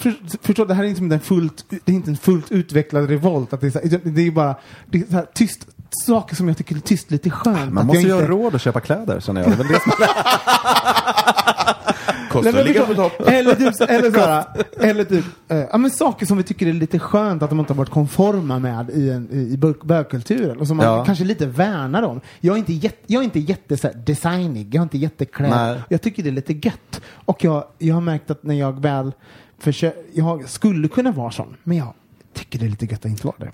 [0.00, 3.08] för, förstår, det här är inte, som en fullt, det är inte en fullt utvecklad
[3.08, 3.52] revolt.
[3.52, 4.54] Att det, är så här, det är bara
[4.86, 5.66] det är så här, tyst,
[6.06, 7.72] saker som jag tycker är tyst lite skönt.
[7.72, 9.50] Man måste ju ha inte- råd att köpa kläder, känner jag.
[9.50, 9.92] Det är väl det som
[12.30, 13.28] Kostar Nej, men ligga på förstår- topp.
[13.28, 14.44] Eller typ, eller såhär,
[14.80, 17.72] eller typ, eh, ja men saker som vi tycker är lite skönt att de inte
[17.72, 21.04] har varit konforma med i, en, i bög- bögkulturen och som man Ja.
[21.04, 22.20] kanske lite värnar om.
[22.40, 25.50] Jag är inte, jätte, jag är inte jätte så här, designig, jag är inte jätteklädd.
[25.50, 25.80] Nej.
[25.88, 27.00] Jag tycker det är lite gött.
[27.12, 29.12] Och jag, jag har märkt att när jag väl
[29.58, 31.94] försöker, jag skulle kunna vara sån, men jag
[32.34, 33.50] tycker det är lite gött att inte vara det.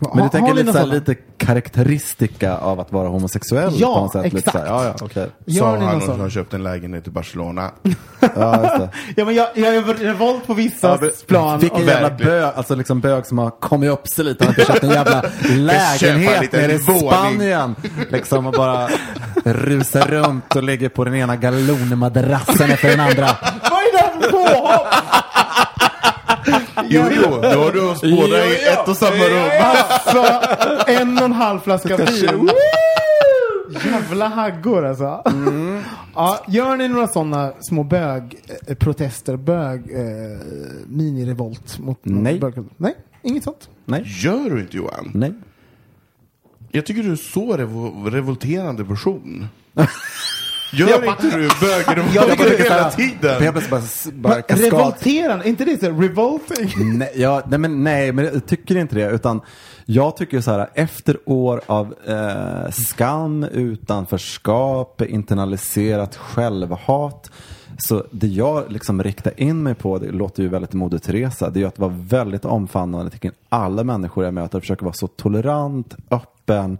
[0.00, 0.94] Men du tänker har lite, någon så här, sån?
[0.94, 4.24] lite karaktäristika av att vara homosexuell Ja, på något sätt?
[4.24, 4.52] Lite exakt.
[4.52, 5.26] så här, ja, ja.
[5.44, 7.70] Gör Sa han någon som har köpt en lägenhet i Barcelona.
[8.36, 8.90] Ja, just det.
[9.16, 11.58] Ja men jag, jag gör revolt på vissa Ja, plan.
[11.60, 14.44] Vilken och- jävla bög, alltså liksom bög som har kommit upp sig lite.
[14.44, 16.78] Han har köpt en jävla en lägenhet nere i.
[16.78, 17.74] Spanien.
[18.10, 18.88] Liksom och bara
[19.44, 23.28] rusar runt och ligger på den ena galonmadrassen efter den andra.
[23.70, 24.86] Vad är det här för påhopp?
[26.88, 29.50] Jo, jo, då har du oss båda i ett och samma rum.
[29.60, 30.24] Alltså,
[30.86, 32.50] en och en halv flaska vin.
[33.84, 35.22] Jävla haggor alltså.
[36.14, 40.38] Ja, gör ni några sådana små bögprotester, bög eh,
[40.86, 42.38] minirevolt mot Nej.
[42.38, 42.54] bög?
[42.76, 43.68] Nej, inget sånt.
[43.84, 45.10] Nej, Gör du inte Johan?
[45.14, 45.32] nej.
[46.70, 49.48] Jag tycker du är så revo revolterande person.
[50.72, 51.42] Gör inte du
[52.14, 53.44] Jag tycker det är hela tiden?
[53.44, 54.56] Jag plötsligt bara, bara.
[54.56, 55.90] Revolterande, är inte det så?
[55.90, 56.98] Revolting?
[56.98, 59.10] Nej, ja, nej, men, nej, men jag tycker inte det.
[59.10, 59.40] Utan
[59.84, 67.30] jag tycker så här, efter år av eh, skam, utanförskap, internaliserat självhat.
[67.78, 71.58] Så det jag liksom riktar in mig på, det låter ju väldigt Moder Teresa, det
[71.58, 75.06] är ju att vara väldigt omfamnande till alla människor jag möter och försöka vara så
[75.06, 76.78] tolerant, öppen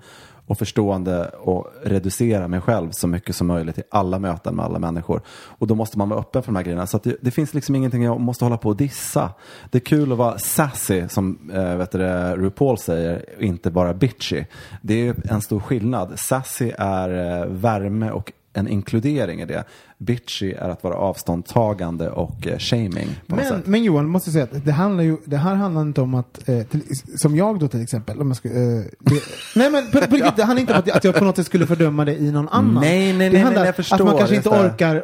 [0.48, 4.78] och förstående och reducera mig själv så mycket som möjligt i alla möten med alla
[4.78, 5.20] människor.
[5.28, 6.86] Och då måste man vara öppen för de här grejerna.
[6.86, 9.30] Så att det, det finns liksom ingenting jag måste hålla på och dissa.
[9.70, 11.98] Det är kul att vara sassy, som äh, vet du,
[12.36, 14.44] RuPaul säger, och inte bara bitchy.
[14.82, 16.18] Det är en stor skillnad.
[16.18, 19.64] Sassy är äh, värme och en inkludering i det.
[20.00, 23.08] Bitchy är att vara avståndtagande och eh, shaming.
[23.26, 23.66] På något Men, sätt.
[23.66, 26.48] men Johan, måste jag säga att det, handlar ju, det här handlar inte om att,
[26.48, 26.82] eh, till,
[27.16, 28.54] som jag då till exempel, om jag ska, eh,
[28.98, 29.22] det,
[29.56, 31.36] nej men på, på riktigt, det handlar inte om att, jag- att jag på något
[31.36, 32.74] sätt skulle fördöma det i någon annan.
[32.74, 35.02] Nej, nej, nej, det nej, handlar jag att förstår, man kanske inte orkar, eh,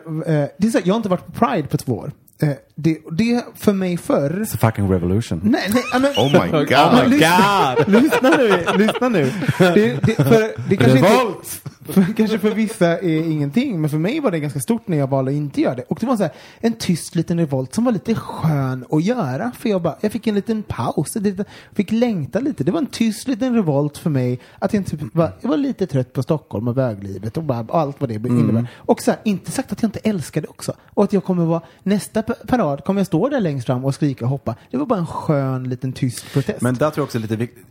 [0.59, 2.13] det är så, här, jag har inte varit på Pride på två år.
[2.43, 5.41] Eh, det, det för mig förr, It's a fucking revolution.
[5.45, 6.67] nej, nej, men, Oh my god.
[6.71, 9.33] Ja, men lyssna, lyssna nu, lyssna nu.
[9.59, 11.61] Det, det, för, det kanske Revolt!
[11.65, 14.97] inte, för, kanske för vissa är ingenting, men för mig var det ganska stort när
[14.97, 15.83] jag valde att inte göra det.
[15.83, 19.53] Och det var så här, en tyst liten revolt som var lite skön att göra.
[19.59, 22.65] För jag, bara, jag fick en liten paus, jag fick längta lite.
[22.65, 24.41] Det var en tyst liten revolt för mig.
[24.59, 28.01] Att jag, typ var, jag var lite trött på Stockholm och böglivet och bara, allt
[28.01, 28.67] vad det innebär.
[28.77, 30.73] Och så här, inte sagt att jag inte älskar det också.
[30.95, 33.95] Och att jag kommer vara, nästa pa- parad kommer jag stå där längst fram och
[33.95, 34.55] skrika och hoppa.
[34.71, 36.61] Det var bara en skön liten tyst protest.
[36.61, 37.67] Men där tror jag också är lite viktigt.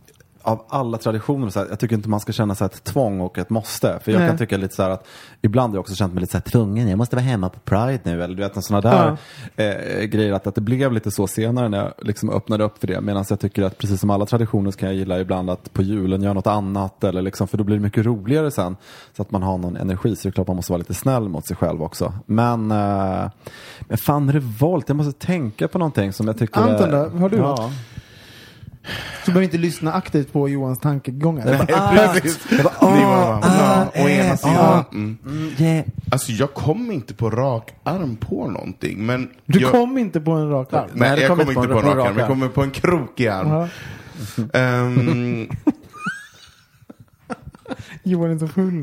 [0.46, 3.38] Av alla traditioner, så här, jag tycker inte man ska känna här ett tvång och
[3.38, 3.98] ett måste.
[4.02, 4.28] För jag Nej.
[4.28, 5.06] kan tycka lite så här att
[5.42, 6.88] ibland har jag också känt mig lite så här tvungen.
[6.88, 8.22] Jag måste vara hemma på Pride nu.
[8.22, 9.16] Eller du vet, sådana där
[9.56, 10.32] eh, grejer.
[10.32, 13.00] Att, att det blev lite så senare när jag liksom öppnade upp för det.
[13.00, 15.82] Medan jag tycker att precis som alla traditioner så kan jag gilla ibland att på
[15.82, 17.04] julen göra något annat.
[17.04, 18.76] Eller liksom, för då blir det mycket roligare sen.
[19.16, 20.16] Så att man har någon energi.
[20.16, 22.12] Så det är klart man måste vara lite snäll mot sig själv också.
[22.26, 23.30] Men, eh,
[23.80, 27.18] men fan revolt, jag måste tänka på någonting som jag tycker Anton är-?
[27.18, 27.42] Har du ja.
[27.42, 27.72] något?
[29.24, 31.46] Så du behöver inte lyssna aktivt på Johans tankegångar.
[31.46, 32.46] Jag bara, Precis.
[32.50, 34.84] jag bara, Ni bara, ah, ja, å ena sidan.
[34.92, 35.18] Mm.
[35.58, 35.84] yeah.
[36.10, 39.30] Alltså jag kom inte på rak arm på någonting, men...
[39.46, 40.90] Du jag, kom inte på en rak arm.
[40.92, 42.70] Nej, Nej, det jag kom kom inte på en rak arm, jag kommer på en
[42.70, 43.48] krokig arm.
[43.48, 43.68] Ja.
[48.02, 48.80] Johan är så full.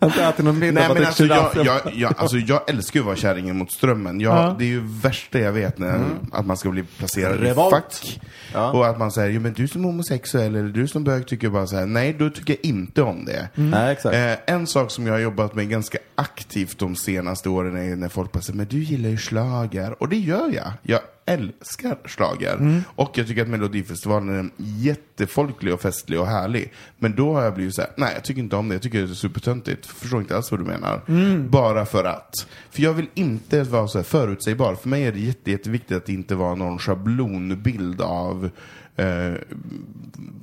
[0.00, 0.80] har inte ätit någon middag.
[0.80, 3.56] Nej bara men druckit alltså jag, jag, jag, alltså jag älskar ju att vara kärringen
[3.56, 4.20] mot strömmen.
[4.20, 4.56] Jag, Ja.
[4.58, 6.00] Det är ju värsta jag vet, när,
[6.32, 7.74] att man ska bli placerad Revolt.
[7.74, 8.20] i fack.
[8.54, 8.72] Ja.
[8.72, 11.66] Och att man säger, jo men du som homosexuell eller du som bög tycker bara
[11.66, 13.48] så här, nej då tycker jag inte om det.
[13.54, 14.14] Nej, exakt.
[14.16, 18.08] Eh, en sak som jag har jobbat med ganska aktivt de senaste åren är när
[18.08, 20.72] folk bara säger, men du gillar ju slager Och det gör jag.
[20.82, 26.72] Jag älskar slager Och jag tycker att Melodifestivalen är jättefolklig och festlig och härlig.
[26.98, 28.98] Men då har jag blivit så här, nej jag tycker inte om det, jag tycker
[28.98, 29.86] det är supertöntigt.
[29.86, 31.00] Förstår inte alls vad du menar.
[31.48, 32.46] Bara för att.
[32.70, 34.74] För jag vill inte vara så här förutsägbar.
[34.74, 38.50] För mig är det jätte, jätteviktigt att det inte vara någon schablonbild av
[38.96, 39.32] eh,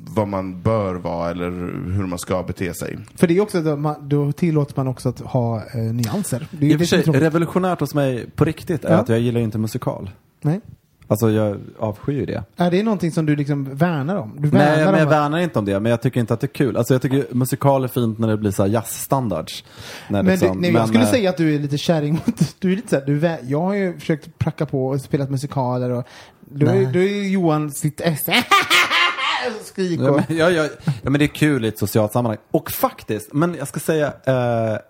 [0.08, 1.50] vad man bör vara eller
[1.92, 2.98] hur man ska bete sig.
[3.16, 6.48] För det är också, då, man, då tillåter man också att ha eh, nyanser.
[6.52, 8.98] Det är I och för sig, revolutionärt hos mig på riktigt är Ja.
[8.98, 10.10] att jag gillar inte musikal.
[10.44, 10.62] Nej.
[11.08, 12.44] Alltså jag avskyr ju det.
[12.58, 14.36] Är det någonting som du liksom värnar om?
[14.38, 16.40] Du Nej, värnar men jag om värnar inte om det, men jag tycker inte att
[16.40, 16.78] det är kul.
[16.78, 19.64] Alltså jag tycker musikal är fint när det blir så här jazzstandards.
[20.10, 22.72] Men, liksom- du, nej, jag skulle eh, säga att du är lite kärring mot, du
[22.72, 26.04] är lite såhär, du, vä- jag har ju försökt pracka på och spelat musikaler och
[26.40, 27.24] då är, Nej.
[27.26, 28.26] är Johan sitt S.
[29.64, 30.16] Skrik Ja och...
[30.16, 32.38] men, ja, ja, ja, men det är kul i ett socialt sammanhang.
[32.52, 34.08] Och faktiskt, men jag ska säga,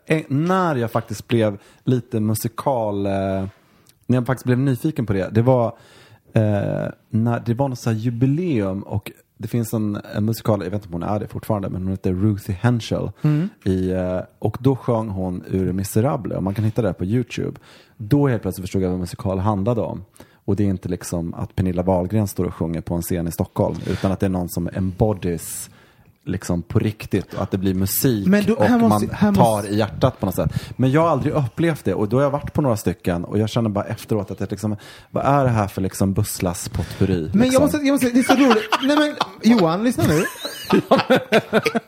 [0.07, 3.45] eh, när jag faktiskt blev lite musikal, eh,
[4.05, 5.65] när jag faktiskt blev nyfiken på det, det var
[6.33, 10.85] eh, när det var något så jubileum och det finns en, en musikal, jag vet
[10.85, 13.11] inte om hon är det fortfarande, men hon heter Ruthie Henschel.
[13.63, 17.59] I, eh, och då sjöng hon ur Miserable, och man kan hitta det på YouTube.
[17.97, 20.05] Då helt plötsligt förstod jag vad musikal handlade om.
[20.45, 23.31] Och det är inte liksom att Pernilla Wahlgren står och sjunger på en scen i
[23.31, 25.69] Stockholm, utan att det är någon som embodies
[26.25, 29.67] liksom på riktigt och att det blir musik Men då- och måste- man tar måste-
[29.73, 30.51] i hjärtat på något sätt.
[30.77, 33.39] Men jag har aldrig upplevt det och då har jag varit på några stycken och
[33.39, 34.75] jag känner bara efteråt att det liksom,
[35.11, 37.29] vad är det här för liksom busslass potpurri?
[37.33, 37.53] Men liksom?
[37.53, 38.69] jag måste, jag måste, det är så roligt.
[38.83, 40.23] Nej men Johan, lyssna nu.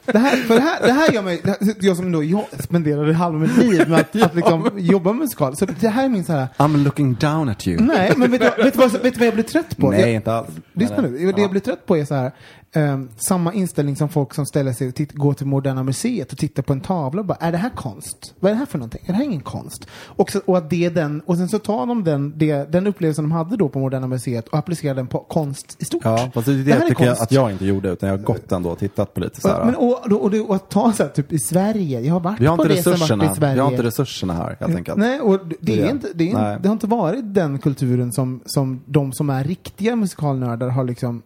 [0.05, 3.13] Det här, för det här, det här gör mig, här, jag som då, jag spenderade
[3.13, 5.55] halva mitt liv med att, att liksom jobba med musikal.
[5.55, 7.81] Så det här är min så här, I'm looking down at you.
[7.81, 9.91] nej men vet du, vet du, vad, vet du vad jag blir trött på?
[9.91, 10.47] Nej, jag, inte alls.
[10.73, 12.31] Lyssna nu, det jag blir trött på är så här,
[12.75, 16.37] ehm, samma inställning som folk som ställer sig och titt, går till Moderna Museet och
[16.37, 18.33] tittar på en tavla och bara, är det här konst?
[18.39, 19.01] Vad är det här för någonting?
[19.05, 19.87] Är det här ingen konst?
[20.05, 22.87] Och, så, och, att det är den, och sen så tar de den, det, den
[22.87, 26.01] upplevelsen de hade då på Moderna Museet och applicerar den på konst i stort.
[26.03, 27.21] Ja, fast det är det, här jag är tycker jag konst.
[27.23, 29.65] att jag inte gjorde utan jag har gått ändå och tittat på lite så här.
[29.65, 32.19] Men, och, och, och, det- och att ta så här, typ i Sverige, jag har
[32.19, 33.31] varit vi har på inte det varit resurserna.
[33.31, 33.53] i Sverige.
[33.53, 34.97] Vi har inte resurserna här helt enkelt.
[34.97, 35.91] Nej, och det, det, Det är det.
[35.91, 36.57] inte, det, är, Nej.
[36.61, 41.21] det har inte varit den kulturen som, som de som är riktiga musikalnördar har liksom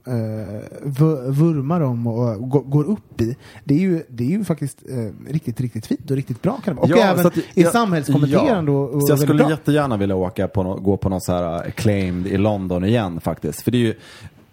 [0.82, 3.36] vu- vurmar om och, och går- upp i.
[3.64, 6.76] Det är ju, det är ju faktiskt eh, riktigt, riktigt fint och riktigt bra kan
[6.76, 6.92] det vara.
[6.94, 8.78] Och Ja, även att jag- samhällskommenterande ja.
[8.78, 9.50] och, och Så jag skulle bra.
[9.50, 13.22] jättegärna vilja åka på nå- gå på någon så här uh, acclaimed i London igen
[13.22, 13.62] faktiskt.
[13.62, 13.94] För det är ju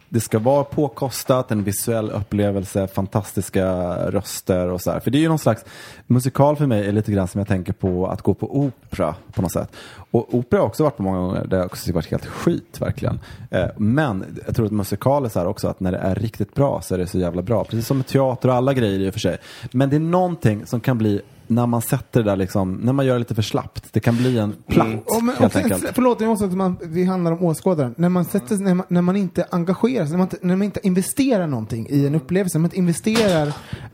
[0.09, 3.67] det ska vara påkostat, en visuell upplevelse, fantastiska
[4.11, 5.01] röster och så här.
[5.01, 5.65] För det är ju någon slags,
[6.07, 9.43] musikal för mig är lite grann som jag tänker på att gå på opera på
[9.43, 9.73] något sätt.
[10.11, 12.81] Och opera har jag också varit på många gånger, det har också varit helt skit
[12.81, 13.21] verkligen.
[13.51, 16.55] Eh, men jag tror att musikal är så här också, att när det är riktigt
[16.55, 17.65] bra så är det så jävla bra.
[17.65, 19.39] Precis som med teater och alla grejer i och för sig.
[19.73, 23.07] Men det är någonting som kan bli när man sätter det där liksom, när man
[23.07, 23.93] gör det lite för slappt.
[23.93, 25.83] Det kan bli en platt men, helt och, enkelt.
[25.83, 27.95] för, förlåt, jag måste att man, det handlar om åskådaren.
[27.99, 30.65] När man, sätter, när, man, när man inte engagerar sig, när man inte, när man
[30.65, 33.47] inte investerar någonting i en upplevelse, när man inte investerar,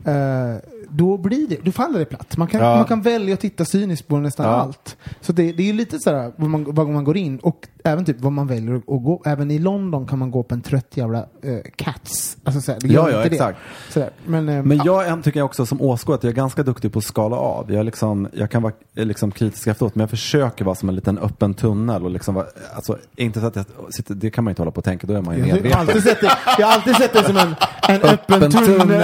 [0.05, 0.57] eh,
[0.95, 2.37] då blir det, då faller det platt.
[2.37, 2.75] Man kan, Ja.
[2.75, 4.51] man kan välja att titta cyniskt på nästan Ja.
[4.51, 4.97] allt.
[5.21, 8.05] Så det, det är ju lite sådär vad man, vad man går in och även
[8.05, 9.21] typ vad man väljer att gå.
[9.25, 12.37] Även i London kan man gå på en trött jävla eh, Cats.
[12.43, 13.59] Alltså såhär, det Ja, ja, exakt.
[13.89, 14.09] Sådär.
[14.25, 14.83] Men, eh, Men ja.
[14.85, 17.35] jag en tycker jag också som åskådare att jag är ganska duktig på att skala
[17.35, 17.71] av.
[17.73, 20.95] Jag, liksom, jag kan vara eh, liksom kritisk efteråt, men jag försöker vara som en
[20.95, 22.03] liten öppen tunnel.
[22.03, 24.77] Och liksom vara, alltså, inte så att jag sitter, det kan man inte hålla på
[24.77, 25.79] och tänka, då är man ju jag, har medveten.
[25.79, 27.55] alltid sett det, jag har alltid sett det som en,
[27.87, 29.03] en öppen, tunnel.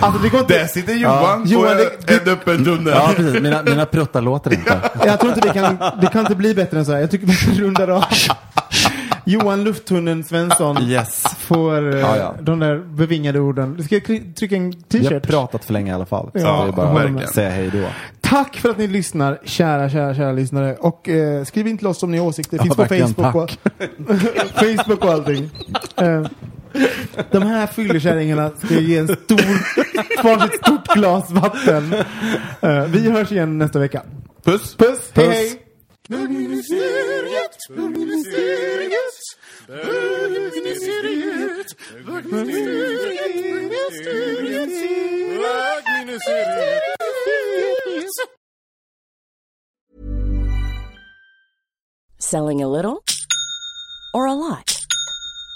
[0.00, 2.92] Alltså, det går inte, Där sitter Johan på Johan, det- en öppen tunnel.
[2.96, 3.42] Ja, precis.
[3.42, 4.80] Mina, mina pruttar låter inte.
[5.04, 7.00] Jag tror inte det kan, det kan inte bli bättre än så här.
[7.00, 8.04] Jag tycker vi rundar av.
[9.28, 11.24] Johan Lufttunneln Svensson Yes.
[11.38, 12.34] får eh, Ja, ja.
[12.40, 13.84] de där bevingade orden.
[13.84, 14.04] Ska jag
[14.36, 15.22] trycka en Vi har t-shirt?
[15.26, 16.30] pratat för länge i alla fall.
[16.32, 17.18] Så Ja, det är bara verkligen.
[17.18, 17.88] att säga hej då.
[18.20, 20.74] Tack för att ni lyssnar, kära, kära, kära lyssnare.
[20.74, 22.58] Och eh, skriv in till oss om ni har åsikter.
[22.58, 23.50] Det Ja, finns på verkligen, Facebook och,
[24.76, 25.50] Facebook och allting.
[25.96, 26.22] Eh,
[27.30, 31.94] de här fyllekärringarna ska ge en stor, varsitt stort glas vatten.
[32.64, 34.02] Uh, vi hörs igen nästa vecka.
[34.44, 34.76] Puss!
[34.76, 35.10] Puss!
[35.14, 35.24] Puss.
[35.24, 35.62] Hej, hej!
[52.18, 53.04] Selling a little
[54.14, 54.85] or a lot?